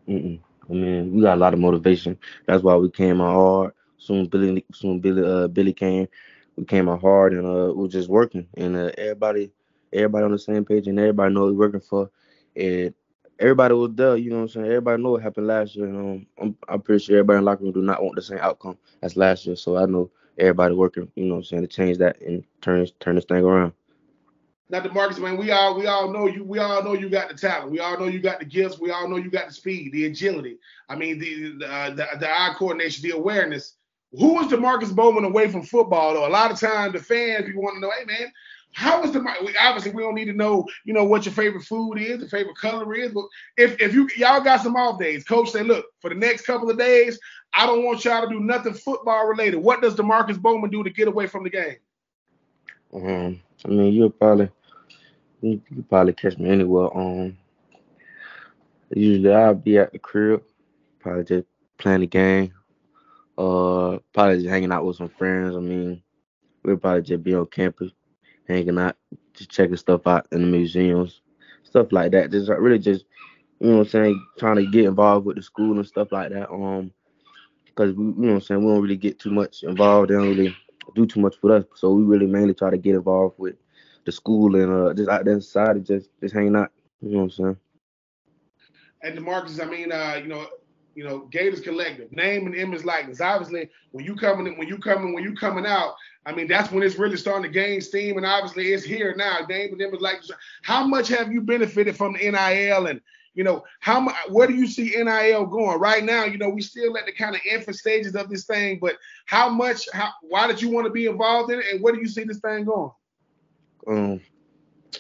Mm-mm. 0.09 0.41
I 0.69 0.73
mean, 0.73 1.15
we 1.15 1.23
got 1.23 1.37
a 1.37 1.41
lot 1.41 1.55
of 1.55 1.61
motivation. 1.61 2.19
That's 2.47 2.63
why 2.63 2.77
we 2.77 2.91
came 2.91 3.21
out 3.21 3.35
hard. 3.35 3.73
Soon 3.99 4.27
Billy, 4.27 4.65
soon 4.73 5.01
Billy, 5.01 5.25
uh, 5.25 5.49
Billy 5.49 5.73
came. 5.73 6.09
We 6.57 6.65
came 6.65 6.89
out 6.89 7.01
hard 7.01 7.33
and 7.33 7.47
uh, 7.47 7.73
we 7.73 7.87
are 7.87 7.89
just 7.89 8.09
working, 8.09 8.47
and 8.55 8.77
uh, 8.77 8.91
everybody, 8.99 9.51
everybody 9.93 10.25
on 10.25 10.33
the 10.33 10.39
same 10.39 10.65
page, 10.65 10.87
and 10.87 10.99
everybody 10.99 11.35
knows 11.35 11.53
we're 11.53 11.67
working 11.67 11.81
for. 11.81 12.11
And 12.55 12.95
everybody 13.39 13.75
was 13.75 13.91
there, 13.95 14.17
you 14.17 14.31
know 14.31 14.37
what 14.37 14.43
I'm 14.43 14.49
saying? 14.49 14.67
Everybody 14.67 15.03
know 15.03 15.11
what 15.13 15.23
happened 15.23 15.47
last 15.47 15.77
year. 15.77 15.87
And, 15.87 16.27
I'm, 16.41 16.57
I'm 16.69 16.81
pretty 16.81 17.05
sure 17.05 17.17
everybody 17.17 17.39
in 17.39 17.45
locker 17.45 17.65
room 17.65 17.73
do 17.73 17.83
not 17.83 18.03
want 18.03 18.17
the 18.17 18.23
same 18.23 18.39
outcome 18.39 18.79
as 19.03 19.17
last 19.17 19.47
year. 19.47 19.57
So 19.57 19.77
I 19.77 19.87
know 19.87 20.11
everybody 20.39 20.75
working, 20.75 21.11
you 21.15 21.25
know 21.25 21.35
what 21.35 21.41
I'm 21.41 21.45
saying, 21.45 21.63
to 21.63 21.69
change 21.69 21.99
that 21.99 22.21
and 22.23 22.45
turn 22.61 22.87
turn 23.01 23.17
this 23.17 23.25
thing 23.25 23.45
around. 23.45 23.73
Now, 24.73 24.81
Demarkcus, 24.81 25.19
man, 25.19 25.37
we 25.37 25.51
all 25.51 25.77
we 25.79 25.87
all 25.87 26.11
know 26.11 26.27
you. 26.27 26.45
We 26.45 26.59
all 26.59 26.83
know 26.83 26.95
you 26.95 27.11
got 27.11 27.29
the 27.29 27.35
talent. 27.35 27.71
We 27.71 27.81
all 27.81 27.99
know 27.99 28.07
you 28.07 28.21
got 28.21 28.39
the 28.39 28.47
gifts. 28.47 28.79
We 28.79 28.91
all 28.91 29.07
know 29.07 29.17
you 29.17 29.31
got 29.31 29.49
the 29.49 29.53
speed, 29.53 29.93
the 29.93 30.07
agility. 30.07 30.59
I 30.89 30.97
mean, 30.97 31.19
the 31.19 31.59
the, 31.59 31.71
uh, 31.71 31.91
the, 31.91 32.07
the 32.19 32.31
eye 32.31 32.55
coordination, 32.57 33.03
the 33.03 33.15
awareness. 33.15 33.75
Who 34.19 34.41
is 34.41 34.53
Demarkcus 34.53 34.95
Bowman 34.95 35.25
away 35.25 35.51
from 35.51 35.63
football? 35.63 36.15
Though 36.15 36.27
a 36.27 36.29
lot 36.29 36.51
of 36.51 36.61
times 36.61 36.93
the 36.93 37.01
fans 37.01 37.47
people 37.47 37.63
want 37.63 37.77
to 37.77 37.81
know, 37.81 37.91
hey 37.99 38.05
man, 38.05 38.33
how 38.73 39.03
is 39.03 39.13
the 39.13 39.21
obviously 39.61 39.93
we 39.93 40.03
don't 40.03 40.15
need 40.15 40.27
to 40.27 40.33
know, 40.33 40.67
you 40.85 40.95
know, 40.95 41.05
what 41.05 41.25
your 41.27 41.35
favorite 41.35 41.65
food 41.65 41.97
is, 41.97 42.21
the 42.21 42.29
favorite 42.29 42.57
color 42.57 42.95
is, 42.95 43.13
but 43.13 43.25
if 43.57 43.81
if 43.81 43.93
you 43.93 44.09
y'all 44.17 44.41
got 44.41 44.63
some 44.63 44.77
off 44.77 44.99
days, 44.99 45.25
coach 45.25 45.51
say, 45.51 45.63
look, 45.63 45.87
for 46.01 46.09
the 46.09 46.17
next 46.17 46.47
couple 46.47 46.71
of 46.71 46.79
days, 46.79 47.19
I 47.53 47.67
don't 47.67 47.85
want 47.85 48.05
y'all 48.05 48.27
to 48.27 48.33
do 48.33 48.41
nothing 48.41 48.75
football 48.75 49.27
related. 49.27 49.59
What 49.59 49.83
does 49.83 49.95
Demarkcus 49.95 50.41
Bowman 50.41 50.71
do 50.71 50.83
to 50.83 50.91
get 50.91 51.09
away 51.09 51.27
from 51.27 51.45
the 51.45 51.51
game? 51.51 51.77
Um, 52.95 53.41
I 53.65 53.69
mean, 53.69 53.93
you'll 53.93 54.11
probably 54.11 54.51
you 55.43 55.61
probably 55.89 56.15
catch 56.15 56.39
me 56.39 56.49
anywhere. 56.49 56.97
Um, 56.97 57.37
usually 58.95 59.35
I'll 59.35 59.55
be 59.55 59.79
at 59.79 59.93
the 59.93 59.99
crib, 59.99 60.43
probably 60.99 61.25
just 61.25 61.47
playing 61.79 62.01
the 62.01 62.07
game. 62.07 62.55
Uh, 63.37 63.99
probably 64.13 64.39
just 64.39 64.49
hanging 64.49 64.73
out 64.73 64.85
with 64.85 64.97
some 64.97 65.09
friends. 65.09 65.57
I 65.57 65.61
mean, 65.61 66.03
we'll 66.63 66.77
probably 66.77 67.03
just 67.03 67.23
be 67.23 67.35
on 67.35 67.47
campus 67.47 67.91
hanging 68.53 68.79
out, 68.79 68.97
just 69.35 69.51
checking 69.51 69.77
stuff 69.77 70.07
out 70.07 70.27
in 70.33 70.41
the 70.41 70.47
museums, 70.47 71.21
stuff 71.63 71.93
like 71.93 72.13
that. 72.13 72.31
Just 72.31 72.49
really 72.51 72.79
just, 72.79 73.05
you 73.61 73.69
know 73.69 73.79
what 73.79 73.87
I'm 73.87 73.89
saying, 73.91 74.27
trying 74.39 74.57
to 74.57 74.71
get 74.71 74.85
involved 74.85 75.27
with 75.27 75.37
the 75.37 75.43
school 75.43 75.77
and 75.77 75.87
stuff 75.87 76.13
like 76.13 76.31
that. 76.31 76.51
Um, 76.51 76.93
because 77.65 77.95
we, 77.95 78.05
you 78.05 78.13
know 78.13 78.29
what 78.29 78.35
I'm 78.35 78.41
saying, 78.43 78.65
we 78.65 78.73
don't 78.73 78.83
really 78.83 78.97
get 78.97 79.19
too 79.19 79.31
much 79.31 79.63
involved. 79.63 80.11
They 80.11 80.15
don't 80.15 80.37
really 80.37 80.57
do 80.95 81.07
too 81.07 81.21
much 81.21 81.37
with 81.43 81.53
us. 81.53 81.65
So 81.75 81.93
we 81.93 82.03
really 82.05 82.27
mainly 82.27 82.55
try 82.55 82.71
to 82.71 82.79
get 82.79 82.95
involved 82.95 83.39
with 83.39 83.57
the 84.05 84.13
school 84.13 84.57
and 84.57 84.73
uh 84.73 84.93
just 84.95 85.09
out 85.09 85.25
there 85.25 85.35
inside 85.35 85.85
just 85.87 86.11
just 86.21 86.35
hanging 86.35 86.57
out. 86.57 86.71
You 87.01 87.13
know 87.13 87.19
what 87.19 87.25
I'm 87.25 87.31
saying? 87.31 87.57
And 89.03 89.19
Demarkcus, 89.19 89.61
I 89.61 89.69
mean, 89.69 89.91
uh, 89.91 90.21
you 90.23 90.29
know, 90.29 90.47
you 90.95 91.05
know, 91.05 91.21
Gators 91.31 91.61
Collective, 91.61 92.13
name 92.13 92.47
and 92.47 92.55
image 92.55 92.85
likeness. 92.85 93.21
Obviously, 93.21 93.69
when 93.93 94.05
you 94.05 94.15
coming 94.15 94.47
in, 94.47 94.59
when 94.59 94.69
you 94.69 94.79
coming, 94.79 95.15
when 95.15 95.25
you 95.25 95.35
coming 95.35 95.67
out, 95.67 95.95
I 96.25 96.33
mean, 96.33 96.47
that's 96.47 96.71
when 96.71 96.83
it's 96.83 96.99
really 96.99 97.17
starting 97.17 97.45
to 97.45 97.49
gain 97.49 97.81
steam, 97.81 98.17
and 98.17 98.27
obviously 98.27 98.73
it's 98.73 98.85
here 98.85 99.15
now. 99.17 99.41
Name 99.49 99.73
and 99.73 99.81
image 99.81 100.01
likeness. 100.01 100.31
How 100.63 100.87
much 100.87 101.09
have 101.09 101.33
you 101.33 101.41
benefited 101.41 101.97
from 101.97 102.13
the 102.13 102.31
NIL, 102.31 102.87
and 102.87 103.01
you 103.35 103.45
know, 103.45 103.65
how 103.81 104.01
much? 104.01 104.15
Where 104.29 104.47
do 104.47 104.55
you 104.55 104.67
see 104.67 104.95
NIL 104.97 105.47
going 105.47 105.81
right 105.81 106.05
now? 106.05 106.25
You 106.25 106.39
know, 106.39 106.51
we 106.51 106.63
still 106.63 106.97
at 106.97 107.07
the 107.07 107.13
kind 107.13 107.35
of 107.35 107.41
infant 107.51 107.77
stages 107.77 108.15
of 108.15 108.29
this 108.29 108.45
thing, 108.45 108.79
but 108.81 108.97
how 109.27 109.49
much? 109.49 109.89
How? 109.93 110.11
Why 110.23 110.47
did 110.47 110.61
you 110.61 110.71
want 110.71 110.87
to 110.87 110.93
be 110.93 111.07
involved 111.07 111.51
in 111.51 111.59
it, 111.59 111.67
and 111.73 111.83
where 111.83 111.93
do 111.93 112.01
you 112.01 112.09
see 112.09 112.25
this 112.25 112.39
thing 112.39 112.65
going? 112.65 112.91
Um, 113.87 114.21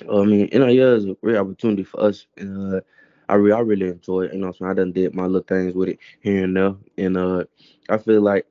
I 0.00 0.24
mean, 0.24 0.48
NIL 0.52 0.96
is 0.96 1.05
a 1.05 1.14
great 1.22 1.37
opportunity 1.37 1.85
for 1.85 2.00
us, 2.00 2.26
uh, 2.40 2.81
I 3.29 3.35
really, 3.35 3.53
I 3.53 3.61
really 3.61 3.89
enjoy 3.89 4.23
it. 4.23 4.35
You 4.35 4.41
know, 4.41 4.53
so 4.53 4.67
I 4.67 4.75
done 4.75 4.93
did 4.93 5.15
my 5.15 5.27
little 5.27 5.43
things 5.43 5.75
with 5.75 5.91
it 5.91 5.99
here 6.21 6.45
and 6.45 6.57
there, 6.57 6.75
and 6.99 7.17
uh, 7.17 7.45
I 7.89 7.99
feel 7.99 8.21
like 8.23 8.47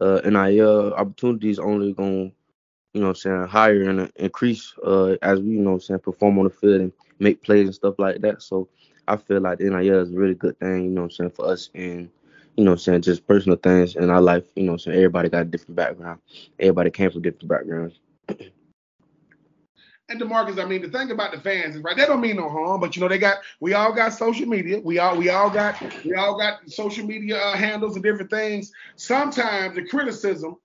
uh, 0.00 0.20
NIL 0.24 0.92
opportunities 0.94 1.58
only 1.58 1.92
gonna, 1.92 2.30
you 2.94 3.00
know, 3.00 3.08
I'm 3.08 3.14
saying 3.14 3.46
higher 3.46 3.88
and 3.88 4.10
increase 4.16 4.74
uh 4.84 5.16
as 5.22 5.40
we, 5.40 5.52
you 5.52 5.60
know, 5.60 5.74
I'm 5.74 5.80
saying 5.80 6.00
perform 6.00 6.38
on 6.38 6.44
the 6.44 6.50
field 6.50 6.80
and 6.80 6.92
make 7.18 7.42
plays 7.42 7.66
and 7.66 7.74
stuff 7.74 7.94
like 7.98 8.20
that. 8.22 8.42
So 8.42 8.68
I 9.08 9.16
feel 9.16 9.40
like 9.40 9.60
NIL 9.60 10.00
is 10.00 10.12
a 10.12 10.16
really 10.16 10.34
good 10.34 10.58
thing, 10.60 10.84
you 10.84 10.90
know, 10.90 11.04
I'm 11.04 11.10
saying 11.10 11.30
for 11.30 11.46
us 11.46 11.70
and 11.74 12.10
you 12.56 12.64
know, 12.64 12.72
I'm 12.72 12.78
saying 12.78 13.02
just 13.02 13.26
personal 13.26 13.56
things 13.58 13.96
in 13.96 14.10
our 14.10 14.20
life. 14.20 14.44
You 14.56 14.64
know, 14.64 14.72
I'm 14.72 14.78
saying 14.78 14.96
everybody 14.96 15.28
got 15.28 15.42
a 15.42 15.44
different 15.46 15.76
background. 15.76 16.20
Everybody 16.58 16.90
came 16.90 17.10
from 17.10 17.22
different 17.22 17.48
backgrounds. 17.48 18.00
And 20.10 20.20
Demarkcus, 20.20 20.60
I 20.60 20.66
mean, 20.66 20.82
the 20.82 20.88
thing 20.88 21.12
about 21.12 21.32
the 21.32 21.40
fans 21.40 21.76
is 21.76 21.82
right, 21.82 21.96
they 21.96 22.04
don't 22.04 22.20
mean 22.20 22.36
no 22.36 22.48
harm, 22.48 22.80
but 22.80 22.96
you 22.96 23.00
know, 23.02 23.08
they 23.08 23.18
got 23.18 23.38
we 23.60 23.74
all 23.74 23.92
got 23.92 24.12
social 24.12 24.46
media. 24.46 24.80
We 24.80 24.98
all 24.98 25.16
we 25.16 25.30
all 25.30 25.50
got 25.50 25.80
we 26.04 26.14
all 26.14 26.36
got 26.36 26.68
social 26.68 27.06
media 27.06 27.38
uh, 27.38 27.56
handles 27.56 27.94
and 27.94 28.02
different 28.02 28.30
things. 28.30 28.72
Sometimes 28.96 29.76
the 29.76 29.86
criticism 29.86 30.56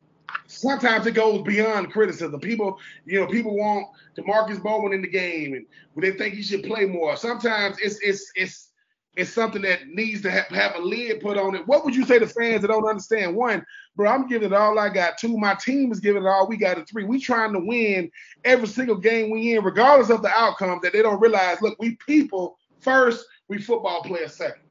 sometimes 0.48 1.06
it 1.06 1.14
goes 1.14 1.42
beyond 1.44 1.92
criticism. 1.92 2.40
People, 2.40 2.78
you 3.06 3.20
know, 3.20 3.28
people 3.28 3.56
want 3.56 3.88
Demarkcus 4.18 4.62
Bowman 4.62 4.94
in 4.94 5.02
the 5.02 5.08
game 5.08 5.54
and 5.54 5.66
they 5.96 6.12
think 6.12 6.34
he 6.36 6.44
should 6.44 6.64
play 6.64 6.86
more. 6.86 7.16
Sometimes 7.16 7.78
it's 7.80 8.00
it's 8.02 8.32
it's 8.36 8.70
it's 9.16 9.32
something 9.32 9.62
that 9.62 9.88
needs 9.88 10.22
to 10.22 10.32
have, 10.32 10.48
have 10.48 10.76
a 10.76 10.80
lid 10.80 11.22
put 11.22 11.38
on 11.38 11.56
it. 11.56 11.66
What 11.68 11.86
would 11.86 11.96
you 11.96 12.06
say 12.06 12.20
to 12.20 12.28
fans 12.28 12.62
that 12.62 12.68
don't 12.68 12.88
understand? 12.88 13.36
One, 13.36 13.66
bro, 13.96 14.10
I'm 14.12 14.28
giving 14.28 14.52
it 14.52 14.54
all 14.54 14.78
I 14.78 14.90
got. 14.90 15.18
Two, 15.18 15.38
my 15.38 15.56
team 15.56 15.92
is 15.92 16.00
giving 16.00 16.24
it 16.24 16.28
all 16.28 16.48
we 16.48 16.58
got. 16.58 16.78
It 16.78 16.90
three, 16.90 17.06
we 17.06 17.20
trying 17.20 17.54
to 17.54 17.60
win 17.60 18.12
every 18.44 18.68
single 18.68 18.98
game 18.98 19.32
we 19.32 19.56
in, 19.56 19.64
regardless 19.64 20.10
of 20.10 20.22
the 20.22 20.30
outcome. 20.30 20.80
That 20.84 20.94
they 20.94 21.02
don't 21.02 21.22
realize. 21.22 21.62
Look, 21.62 21.78
we 21.80 21.96
people 22.06 22.58
first, 22.80 23.26
we 23.48 23.62
football 23.62 24.04
players 24.04 24.36
second. 24.36 24.62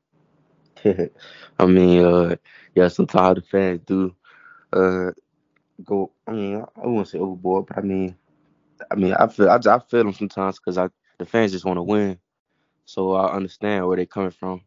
I 1.59 1.67
mean, 1.67 2.05
uh, 2.05 2.37
yeah, 2.75 2.89
sometimes 2.89 3.37
the 3.37 3.43
fans 3.43 3.81
do 3.87 4.15
uh, 4.73 5.13
go. 5.83 6.11
I 6.27 6.33
mean, 6.33 6.65
I 6.77 6.87
wouldn't 6.87 7.09
say 7.09 7.19
overboard, 7.19 7.67
but 7.67 7.79
I 7.79 7.81
mean, 7.81 8.17
I 8.91 8.95
mean, 8.97 9.15
I 9.15 9.27
feel 9.27 9.49
I, 9.49 9.57
I 9.57 9.79
feel 9.79 10.05
them 10.05 10.13
sometimes 10.13 10.59
because 10.59 10.77
I 10.77 10.91
the 11.19 11.25
fans 11.25 11.53
just 11.53 11.65
want 11.65 11.79
to 11.79 11.83
win, 11.83 12.19
so 12.85 13.13
I 13.13 13.35
understand 13.35 13.87
where 13.87 13.97
they're 13.97 14.07
coming 14.07 14.31
from. 14.31 14.63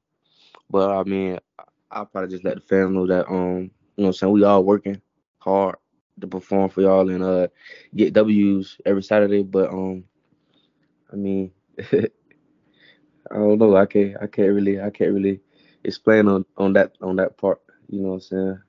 But 0.69 0.91
I 0.91 1.03
mean, 1.03 1.39
I'll 1.91 2.05
probably 2.05 2.29
just 2.29 2.43
let 2.43 2.55
the 2.55 2.61
fans 2.61 2.91
know 2.91 3.07
that 3.07 3.27
um, 3.29 3.71
you 3.95 4.03
know, 4.03 4.03
what 4.03 4.07
I'm 4.07 4.13
saying 4.13 4.33
we 4.33 4.43
all 4.43 4.63
working 4.63 5.01
hard 5.39 5.75
to 6.19 6.27
perform 6.27 6.69
for 6.69 6.81
y'all 6.81 7.09
and 7.09 7.23
uh 7.23 7.47
get 7.95 8.13
W's 8.13 8.77
every 8.85 9.03
Saturday. 9.03 9.43
But 9.43 9.69
um, 9.69 10.03
I 11.11 11.15
mean, 11.15 11.51
I 13.31 13.35
don't 13.35 13.59
know. 13.59 13.75
I 13.75 13.85
can't. 13.85 14.15
I 14.21 14.27
can't 14.27 14.53
really. 14.53 14.81
I 14.81 14.89
can't 14.89 15.13
really 15.13 15.41
explain 15.83 16.27
on 16.27 16.45
on 16.57 16.73
that 16.73 16.93
on 17.01 17.15
that 17.17 17.37
part. 17.37 17.61
You 17.89 18.01
know 18.01 18.09
what 18.09 18.15
I'm 18.15 18.21
saying? 18.21 18.59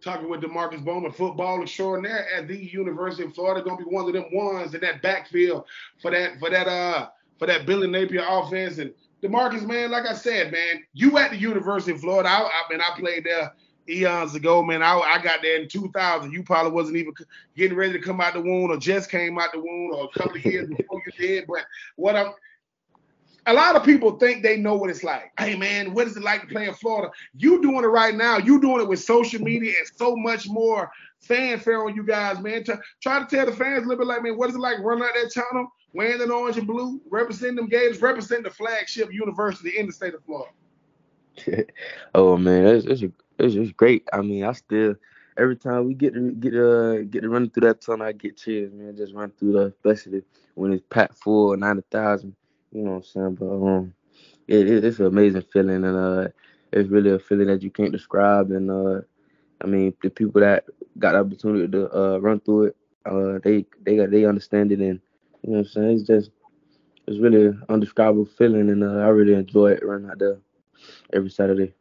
Talking 0.00 0.28
with 0.28 0.42
Demarkcus 0.42 0.84
Bowman, 0.84 1.10
football 1.10 1.60
extraordinaire 1.60 2.28
at 2.32 2.46
the 2.46 2.56
University 2.56 3.24
of 3.24 3.34
Florida, 3.34 3.64
gonna 3.64 3.78
be 3.78 3.84
one 3.84 4.06
of 4.06 4.12
them 4.12 4.26
ones 4.32 4.74
in 4.74 4.80
that 4.82 5.02
backfield 5.02 5.64
for 6.00 6.10
that 6.10 6.38
for 6.38 6.50
that 6.50 6.68
uh 6.68 7.08
for 7.38 7.46
that 7.46 7.66
Billy 7.66 7.88
Napier 7.88 8.24
offense. 8.26 8.78
And 8.78 8.92
Demarkcus, 9.22 9.66
man, 9.66 9.90
like 9.90 10.06
I 10.06 10.14
said, 10.14 10.52
man, 10.52 10.82
you 10.92 11.18
at 11.18 11.30
the 11.30 11.36
University 11.36 11.92
of 11.92 12.00
Florida. 12.00 12.28
I, 12.28 12.42
I 12.42 12.62
mean, 12.70 12.80
I 12.80 12.98
played 12.98 13.24
there 13.24 13.52
eons 13.88 14.34
ago, 14.34 14.62
man. 14.62 14.82
I, 14.82 14.98
I 14.98 15.22
got 15.22 15.40
there 15.42 15.60
in 15.60 15.68
2000. 15.68 16.30
You 16.30 16.42
probably 16.42 16.72
wasn't 16.72 16.98
even 16.98 17.14
getting 17.56 17.76
ready 17.76 17.92
to 17.94 18.00
come 18.00 18.20
out 18.20 18.34
the 18.34 18.40
wound, 18.40 18.70
or 18.70 18.76
just 18.76 19.10
came 19.10 19.38
out 19.38 19.52
the 19.52 19.60
wound, 19.60 19.94
or 19.94 20.04
a 20.04 20.18
couple 20.18 20.36
of 20.36 20.44
years 20.44 20.68
before 20.68 21.02
you 21.06 21.12
did. 21.12 21.46
But 21.46 21.64
what 21.96 22.16
I'm 22.16 22.32
a 23.48 23.52
lot 23.54 23.76
of 23.76 23.82
people 23.82 24.18
think 24.18 24.42
they 24.42 24.58
know 24.58 24.76
what 24.76 24.90
it's 24.90 25.02
like. 25.02 25.32
Hey 25.38 25.56
man, 25.56 25.94
what 25.94 26.06
is 26.06 26.16
it 26.18 26.22
like 26.22 26.42
to 26.42 26.46
play 26.48 26.68
in 26.68 26.74
Florida? 26.74 27.10
You 27.34 27.62
doing 27.62 27.82
it 27.82 27.88
right 27.88 28.14
now. 28.14 28.36
You 28.36 28.60
doing 28.60 28.82
it 28.82 28.88
with 28.88 29.00
social 29.00 29.40
media 29.40 29.72
and 29.78 29.88
so 29.96 30.14
much 30.14 30.46
more 30.48 30.90
fanfare 31.20 31.82
on 31.82 31.96
you 31.96 32.04
guys, 32.04 32.40
man. 32.40 32.62
To, 32.64 32.78
try 33.02 33.20
to 33.20 33.24
tell 33.24 33.46
the 33.46 33.52
fans 33.52 33.84
a 33.84 33.88
little 33.88 34.04
bit 34.04 34.06
like, 34.06 34.22
man, 34.22 34.36
what 34.36 34.50
is 34.50 34.54
it 34.54 34.60
like 34.60 34.78
running 34.80 35.04
out 35.04 35.14
that 35.14 35.32
tunnel, 35.32 35.72
wearing 35.92 36.18
the 36.18 36.32
orange 36.32 36.56
and 36.56 36.66
blue, 36.66 37.00
representing 37.10 37.56
them 37.56 37.68
Gators, 37.68 38.00
representing 38.00 38.44
the 38.44 38.50
flagship 38.50 39.12
university 39.12 39.78
in 39.78 39.86
the 39.86 39.92
state 39.92 40.14
of 40.14 40.24
Florida? 40.24 40.52
oh 42.14 42.36
man, 42.36 42.66
it's 42.66 42.86
it's, 42.86 43.04
it's 43.38 43.72
great. 43.72 44.08
I 44.12 44.20
mean, 44.22 44.44
I 44.44 44.52
still 44.52 44.96
every 45.38 45.56
time 45.56 45.86
we 45.86 45.94
get 45.94 46.14
to 46.14 46.32
get 46.32 46.54
uh 46.54 47.02
get 47.04 47.22
to 47.22 47.28
run 47.28 47.50
through 47.50 47.68
that 47.68 47.80
tunnel, 47.80 48.06
I 48.06 48.12
get 48.12 48.36
chills, 48.36 48.72
man. 48.72 48.96
Just 48.96 49.14
run 49.14 49.32
through 49.38 49.52
the 49.52 49.66
especially 49.66 50.22
when 50.54 50.72
it's 50.72 50.84
packed 50.90 51.16
full, 51.16 51.56
ninety 51.56 51.82
thousand 51.90 52.34
you 52.72 52.82
know 52.82 52.90
what 52.92 52.96
I'm 52.96 53.02
saying? 53.04 53.34
But 53.36 53.46
um, 53.46 53.94
it, 54.46 54.68
it, 54.68 54.84
it's 54.84 54.98
an 54.98 55.06
amazing 55.06 55.44
feeling, 55.52 55.84
and 55.84 55.96
uh, 55.96 56.28
it's 56.72 56.88
really 56.88 57.10
a 57.10 57.18
feeling 57.18 57.48
that 57.48 57.62
you 57.62 57.70
can't 57.70 57.92
describe. 57.92 58.50
And 58.50 58.70
uh, 58.70 59.00
I 59.62 59.66
mean, 59.66 59.94
the 60.02 60.10
people 60.10 60.40
that 60.40 60.64
got 60.98 61.12
the 61.12 61.20
opportunity 61.20 61.68
to 61.68 61.96
uh, 61.96 62.18
run 62.18 62.40
through 62.40 62.64
it, 62.64 62.76
uh, 63.06 63.38
they 63.42 63.64
they 63.82 63.96
got 63.96 64.10
they 64.10 64.24
understand 64.24 64.72
it, 64.72 64.80
and 64.80 65.00
you 65.42 65.52
know 65.52 65.58
what 65.58 65.66
I'm 65.66 65.72
saying? 65.72 65.90
It's 65.98 66.06
just 66.06 66.30
it's 67.06 67.18
really 67.18 67.46
an 67.46 67.62
undescribable 67.68 68.26
feeling, 68.26 68.70
and 68.70 68.84
uh, 68.84 68.98
I 68.98 69.08
really 69.08 69.34
enjoy 69.34 69.72
it 69.72 69.84
running 69.84 70.10
out 70.10 70.18
there 70.18 70.38
every 71.12 71.30
Saturday. 71.30 71.72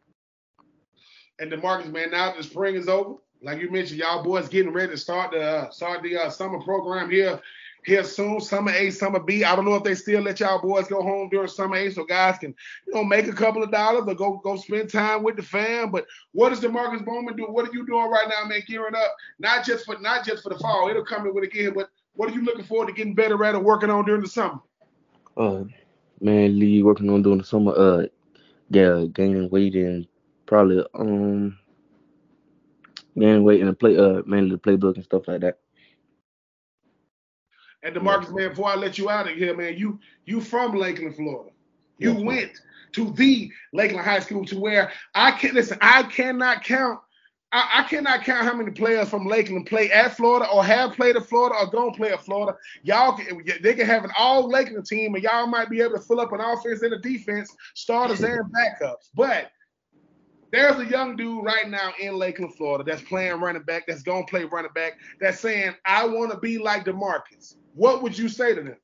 And 1.39 1.51
the 1.51 1.57
Demarkcus, 1.57 1.91
man, 1.91 2.11
now 2.11 2.35
the 2.35 2.43
spring 2.43 2.75
is 2.75 2.87
over, 2.87 3.15
like 3.41 3.61
you 3.61 3.69
mentioned, 3.69 3.99
y'all 3.99 4.23
boys 4.23 4.47
getting 4.47 4.73
ready 4.73 4.91
to 4.91 4.97
start 4.97 5.31
the 5.31 5.41
uh, 5.41 5.69
start 5.69 6.01
the 6.01 6.17
uh, 6.17 6.29
summer 6.29 6.59
program 6.61 7.09
here 7.09 7.39
here 7.85 8.03
soon. 8.03 8.41
Summer 8.41 8.71
A, 8.71 8.89
summer 8.89 9.19
B. 9.19 9.43
I 9.43 9.55
don't 9.55 9.65
know 9.65 9.75
if 9.75 9.83
they 9.83 9.95
still 9.95 10.21
let 10.21 10.39
y'all 10.39 10.61
boys 10.61 10.87
go 10.87 11.01
home 11.01 11.29
during 11.29 11.47
summer 11.47 11.75
A 11.77 11.91
so 11.91 12.03
guys 12.03 12.37
can, 12.37 12.55
you 12.85 12.93
know, 12.93 13.03
make 13.03 13.27
a 13.27 13.33
couple 13.33 13.63
of 13.63 13.71
dollars 13.71 14.03
or 14.07 14.15
go 14.15 14.41
go 14.43 14.55
spend 14.55 14.91
time 14.91 15.23
with 15.23 15.35
the 15.35 15.43
fam. 15.43 15.91
But 15.91 16.07
what 16.31 16.49
does 16.49 16.59
Demarkcus 16.59 17.05
Bowman 17.05 17.35
do? 17.35 17.43
What 17.43 17.69
are 17.69 17.73
you 17.73 17.85
doing 17.85 18.09
right 18.09 18.27
now, 18.27 18.47
man? 18.47 18.61
Gearing 18.67 18.95
up, 18.95 19.15
not 19.39 19.65
just 19.65 19.85
for 19.85 19.97
not 19.99 20.25
just 20.25 20.43
for 20.43 20.49
the 20.49 20.59
fall. 20.59 20.89
It'll 20.89 21.05
come 21.05 21.27
in 21.27 21.33
when 21.33 21.43
it 21.43 21.53
get 21.53 21.75
but 21.75 21.89
what 22.17 22.29
are 22.29 22.33
you 22.33 22.43
looking 22.43 22.65
forward 22.65 22.87
to 22.87 22.93
getting 22.93 23.13
better 23.15 23.43
at 23.45 23.55
or 23.55 23.59
working 23.59 23.89
on 23.89 24.05
during 24.05 24.21
the 24.21 24.27
summer? 24.27 24.59
Uh, 25.37 25.63
man, 26.19 26.59
Lee 26.59 26.83
working 26.83 27.09
on 27.09 27.21
during 27.21 27.37
the 27.37 27.43
summer. 27.43 27.73
Uh, 27.75 28.07
yeah, 28.69 29.05
gaining 29.13 29.49
weight 29.49 29.75
and 29.75 30.07
probably 30.45 30.83
um 30.95 31.57
gaining 33.17 33.43
weight 33.43 33.61
and 33.61 33.79
play 33.79 33.97
uh 33.97 34.21
mainly 34.25 34.51
the 34.51 34.57
playbook 34.57 34.95
and 34.95 35.03
stuff 35.03 35.27
like 35.27 35.41
that. 35.41 35.59
And 37.83 37.95
Demarkcus, 37.95 38.35
man, 38.35 38.49
before 38.49 38.69
I 38.69 38.75
let 38.75 38.97
you 38.97 39.09
out 39.09 39.29
of 39.29 39.37
here, 39.37 39.55
man, 39.55 39.77
you 39.77 39.99
you 40.25 40.41
from 40.41 40.75
Lakeland, 40.75 41.15
Florida. 41.15 41.51
You 41.99 42.13
yes, 42.13 42.21
went 42.23 42.51
to 42.93 43.11
the 43.13 43.51
Lakeland 43.73 44.05
High 44.05 44.19
School 44.19 44.45
to 44.45 44.59
where 44.59 44.91
I 45.13 45.31
can 45.31 45.53
listen. 45.53 45.77
I 45.81 46.03
cannot 46.03 46.63
count. 46.63 46.99
I, 47.51 47.79
I, 47.79 47.83
cannot 47.83 48.23
count 48.23 48.45
how 48.45 48.53
many 48.53 48.71
players 48.71 49.07
from 49.09 49.25
Lakeland 49.25 49.67
play 49.67 49.89
at 49.91 50.17
Florida 50.17 50.49
or 50.51 50.65
have 50.65 50.93
played 50.93 51.15
at 51.15 51.25
Florida 51.25 51.55
or 51.55 51.71
don't 51.71 51.95
play 51.95 52.11
at 52.11 52.25
Florida. 52.25 52.57
Y'all, 52.83 53.13
can, 53.13 53.41
they 53.61 53.73
can 53.73 53.85
have 53.85 54.03
an 54.03 54.11
all 54.17 54.49
Lakeland 54.49 54.85
team, 54.85 55.15
and 55.15 55.23
y'all 55.23 55.47
might 55.47 55.69
be 55.69 55.79
able 55.79 55.93
to 55.93 56.01
fill 56.01 56.19
up 56.19 56.33
an 56.33 56.41
offense 56.41 56.81
and 56.81 56.93
a 56.93 56.99
defense, 56.99 57.55
starters 57.73 58.21
and 58.21 58.51
backups. 58.53 59.09
But 59.15 59.49
there's 60.51 60.77
a 60.79 60.85
young 60.85 61.15
dude 61.15 61.45
right 61.45 61.69
now 61.69 61.93
in 61.99 62.17
Lakeland, 62.17 62.55
Florida, 62.55 62.83
that's 62.83 63.01
playing 63.03 63.39
running 63.39 63.63
back, 63.63 63.83
that's 63.87 64.03
gonna 64.03 64.25
play 64.25 64.43
running 64.43 64.71
back, 64.75 64.93
that's 65.21 65.39
saying, 65.39 65.73
"I 65.85 66.05
want 66.05 66.31
to 66.31 66.37
be 66.37 66.57
like 66.57 66.83
Demarkcus." 66.83 67.55
what 67.77 68.01
would 68.01 68.17
you 68.17 68.27
say 68.27 68.55
to 68.55 68.61
them? 68.61 68.77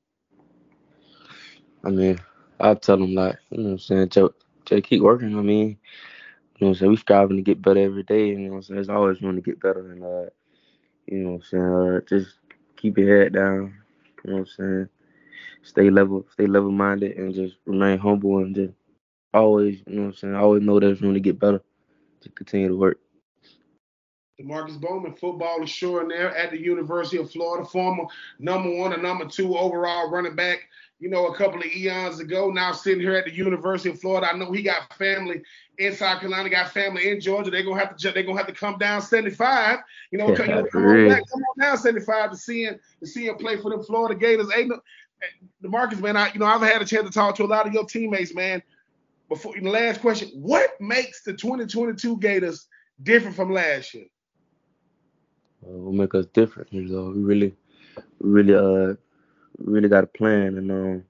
I 1.84 1.90
mean, 1.90 2.20
I'll 2.60 2.76
tell 2.76 2.96
them 2.96 3.14
like, 3.14 3.36
you 3.50 3.58
know 3.58 3.64
what 3.64 3.72
I'm 3.72 3.78
saying, 3.80 4.08
Joe, 4.10 4.32
Joe 4.64 4.80
keep 4.80 5.02
working. 5.02 5.36
I 5.36 5.42
mean, 5.42 5.76
you 6.56 6.66
know 6.66 6.68
what 6.68 6.76
I'm 6.76 6.80
saying, 6.80 6.90
we 6.90 6.96
striving 6.96 7.36
to 7.36 7.42
get 7.42 7.62
better 7.62 7.80
every 7.80 8.04
day, 8.04 8.28
you 8.28 8.38
know 8.38 8.50
what 8.50 8.56
I'm 8.56 8.62
saying, 8.62 8.76
there's 8.76 8.88
always 8.88 9.20
room 9.20 9.36
to 9.36 9.42
get 9.42 9.60
better 9.60 9.90
and 9.90 10.02
uh, 10.02 10.30
you 11.06 11.18
know 11.18 11.30
what 11.32 11.36
I'm 11.36 11.42
saying, 11.42 11.96
uh, 11.96 12.00
just 12.08 12.36
keep 12.76 12.96
your 12.96 13.22
head 13.22 13.32
down, 13.32 13.74
you 14.24 14.30
know 14.30 14.36
what 14.38 14.40
I'm 14.40 14.46
saying, 14.46 14.88
stay 15.62 15.90
level, 15.90 16.24
stay 16.32 16.46
level 16.46 16.70
minded 16.70 17.16
and 17.16 17.34
just 17.34 17.56
remain 17.66 17.98
humble 17.98 18.38
and 18.38 18.54
just 18.54 18.74
always, 19.32 19.82
you 19.86 19.96
know 19.96 20.02
what 20.02 20.08
I'm 20.08 20.14
saying, 20.14 20.34
always 20.34 20.62
know 20.62 20.78
there's 20.78 21.02
room 21.02 21.14
to 21.14 21.20
get 21.20 21.40
better, 21.40 21.62
to 22.20 22.28
continue 22.30 22.68
to 22.68 22.76
work. 22.76 22.98
Demarkcus 24.40 24.80
Bowman, 24.80 25.14
football 25.14 25.62
extraordinaire 25.62 26.36
at 26.36 26.50
the 26.50 26.60
University 26.60 27.18
of 27.18 27.30
Florida, 27.30 27.64
former 27.64 28.04
number 28.40 28.68
one 28.68 28.92
and 28.92 29.02
number 29.02 29.26
two 29.26 29.56
overall 29.56 30.10
running 30.10 30.34
back, 30.34 30.68
you 31.04 31.10
know, 31.10 31.26
a 31.26 31.36
couple 31.36 31.60
of 31.60 31.66
eons 31.66 32.18
ago. 32.18 32.48
Now 32.48 32.72
sitting 32.72 33.02
here 33.02 33.14
at 33.14 33.26
the 33.26 33.34
University 33.34 33.90
of 33.90 34.00
Florida. 34.00 34.26
I 34.32 34.38
know 34.38 34.50
he 34.50 34.62
got 34.62 34.90
family 34.94 35.42
in 35.76 35.94
South 35.94 36.20
Carolina, 36.20 36.48
got 36.48 36.70
family 36.70 37.10
in 37.10 37.20
Georgia. 37.20 37.50
They're 37.50 37.62
gonna 37.62 37.78
have 37.78 37.94
to 37.94 38.10
they're 38.10 38.22
gonna 38.22 38.38
have 38.38 38.46
to 38.46 38.54
come 38.54 38.78
down 38.78 39.02
75. 39.02 39.80
You 40.10 40.16
know, 40.16 40.34
come, 40.34 40.48
on 40.48 40.62
back, 40.62 41.22
come 41.30 41.42
on 41.42 41.60
down 41.60 41.76
75 41.76 42.30
to 42.30 42.36
see 42.38 42.64
him 42.64 42.80
to 43.00 43.06
see 43.06 43.26
him 43.26 43.36
play 43.36 43.58
for 43.58 43.76
the 43.76 43.84
Florida 43.84 44.18
Gators. 44.18 44.50
Hey, 44.50 44.66
Demarkcus, 45.62 46.00
man, 46.00 46.16
I 46.16 46.32
you 46.32 46.40
know 46.40 46.46
I've 46.46 46.62
had 46.62 46.80
a 46.80 46.86
chance 46.86 47.04
to 47.04 47.12
talk 47.12 47.34
to 47.34 47.44
a 47.44 47.52
lot 47.52 47.66
of 47.66 47.74
your 47.74 47.84
teammates, 47.84 48.34
man. 48.34 48.62
Before 49.28 49.52
the 49.52 49.68
last 49.68 50.00
question, 50.00 50.30
what 50.32 50.70
makes 50.80 51.22
the 51.22 51.34
2022 51.34 52.16
Gators 52.16 52.66
different 53.02 53.36
from 53.36 53.52
last 53.52 53.92
year? 53.92 54.06
uh, 55.66 55.70
will 55.70 55.92
make 55.92 56.14
us 56.14 56.24
different. 56.32 56.72
You 56.72 56.82
know, 56.82 57.10
we 57.10 57.22
really, 57.22 57.54
really, 58.20 58.54
uh, 58.54 58.94
really 59.58 59.88
got 59.88 60.04
a 60.04 60.08
plan, 60.08 60.58
and 60.58 60.70
um, 60.70 61.04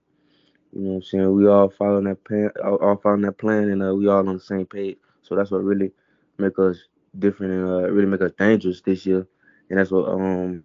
you 0.73 0.83
know, 0.83 0.91
what 0.91 0.97
I'm 0.97 1.03
saying 1.03 1.33
we 1.35 1.49
all 1.49 1.71
following 1.71 2.05
that 2.05 2.25
plan, 2.25 2.51
all, 2.65 2.97
following 3.03 3.23
that 3.23 3.39
plan, 3.39 3.71
and 3.71 3.83
uh, 3.83 3.95
we 3.95 4.09
all 4.09 4.29
on 4.29 4.35
the 4.35 4.41
same 4.41 4.67
page. 4.67 4.99
So 5.23 5.37
that's 5.37 5.51
what 5.51 5.65
really 5.65 5.93
make 6.39 6.59
us 6.59 6.79
different 7.19 7.53
and 7.55 7.69
uh, 7.69 7.91
really 7.91 8.09
make 8.09 8.23
us 8.23 8.33
dangerous 8.39 8.83
this 8.83 9.07
year, 9.07 9.27
and 9.71 9.79
that's 9.79 9.91
what 9.91 10.09
um, 10.09 10.65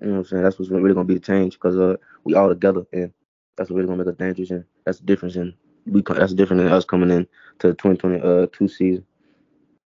you 0.00 0.06
know, 0.08 0.12
what 0.14 0.18
I'm 0.20 0.24
saying 0.24 0.42
that's 0.44 0.58
what's 0.58 0.70
really 0.70 0.94
gonna 0.94 1.06
be 1.06 1.14
the 1.14 1.20
change 1.20 1.54
because 1.54 1.78
uh, 1.78 1.96
we 2.24 2.34
all 2.34 2.48
together, 2.48 2.84
and 2.92 3.12
that's 3.56 3.70
what 3.70 3.76
really 3.76 3.88
gonna 3.88 4.04
make 4.04 4.12
us 4.12 4.18
dangerous, 4.18 4.50
and 4.50 4.64
that's 4.84 5.00
the 5.00 5.06
difference. 5.06 5.36
And 5.36 5.54
we 5.86 6.02
that's 6.02 6.34
different 6.34 6.62
than 6.62 6.72
us 6.72 6.84
coming 6.84 7.10
in 7.10 7.26
to 7.60 7.68
the 7.68 7.74
2022 7.74 8.64
uh, 8.64 8.68
season. 8.68 9.06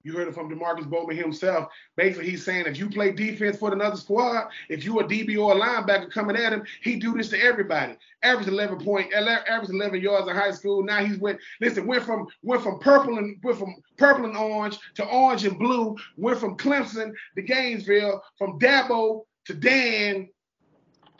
You 0.03 0.11
heard 0.17 0.27
it 0.27 0.33
from 0.33 0.49
Demarkcus 0.49 0.89
Bowman 0.89 1.15
himself. 1.15 1.69
Basically, 1.95 2.29
he's 2.29 2.43
saying 2.43 2.65
if 2.65 2.77
you 2.77 2.89
play 2.89 3.13
defense 3.13 3.57
for 3.57 3.71
another 3.71 3.95
squad, 3.95 4.49
if 4.67 4.83
you 4.83 4.99
a 4.99 5.03
DB 5.05 5.41
or 5.41 5.53
a 5.53 5.59
linebacker 5.59 6.11
coming 6.11 6.35
at 6.35 6.51
him, 6.51 6.63
he 6.81 6.97
do 6.97 7.13
this 7.13 7.29
to 7.29 7.41
everybody. 7.41 7.95
Average 8.21 8.49
11 8.49 8.83
point, 8.83 9.13
average 9.13 9.69
11 9.69 10.01
yards 10.01 10.27
in 10.27 10.35
high 10.35 10.51
school. 10.51 10.83
Now 10.83 11.05
he's 11.05 11.17
went. 11.19 11.39
Listen, 11.61 11.87
went 11.87 12.03
from 12.03 12.27
went 12.41 12.61
from 12.61 12.79
purple 12.79 13.17
and 13.17 13.37
went 13.43 13.57
from 13.57 13.75
purple 13.97 14.25
and 14.25 14.35
orange 14.35 14.77
to 14.95 15.05
orange 15.05 15.45
and 15.45 15.57
blue. 15.57 15.95
Went 16.17 16.39
from 16.39 16.57
Clemson 16.57 17.13
to 17.35 17.41
Gainesville, 17.41 18.21
from 18.37 18.59
Dabo 18.59 19.21
to 19.45 19.53
Dan. 19.53 20.27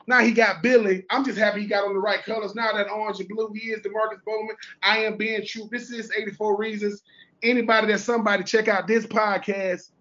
Now 0.08 0.20
he 0.20 0.34
got 0.34 0.62
Billy. 0.62 1.06
I'm 1.10 1.24
just 1.24 1.38
happy 1.38 1.62
he 1.62 1.68
got 1.68 1.86
on 1.86 1.94
the 1.94 2.00
right 2.02 2.22
colors. 2.26 2.54
Now 2.54 2.74
that 2.74 2.90
orange 2.90 3.22
and 3.22 3.30
blue, 3.30 3.54
he 3.56 3.70
is 3.70 3.80
Demarkcus 3.80 4.26
Bowman. 4.26 4.58
I 4.82 4.98
am 4.98 5.16
Ben 5.16 5.46
Troupe. 5.46 5.72
This 5.72 5.90
is 5.90 6.12
84 6.12 6.58
Reasons 6.58 7.02
anybody 7.44 7.88
that's 7.88 8.04
somebody, 8.04 8.44
check 8.44 8.68
out 8.68 8.88
this 8.88 9.06
podcast. 9.06 9.92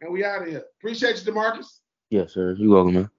And 0.00 0.12
we 0.12 0.24
out 0.24 0.42
of 0.42 0.48
here. 0.48 0.64
Appreciate 0.78 1.24
you, 1.24 1.32
Demarkcus. 1.32 1.80
Yes, 2.10 2.32
sir. 2.32 2.54
You're 2.58 2.74
welcome, 2.74 2.94
man. 2.94 3.10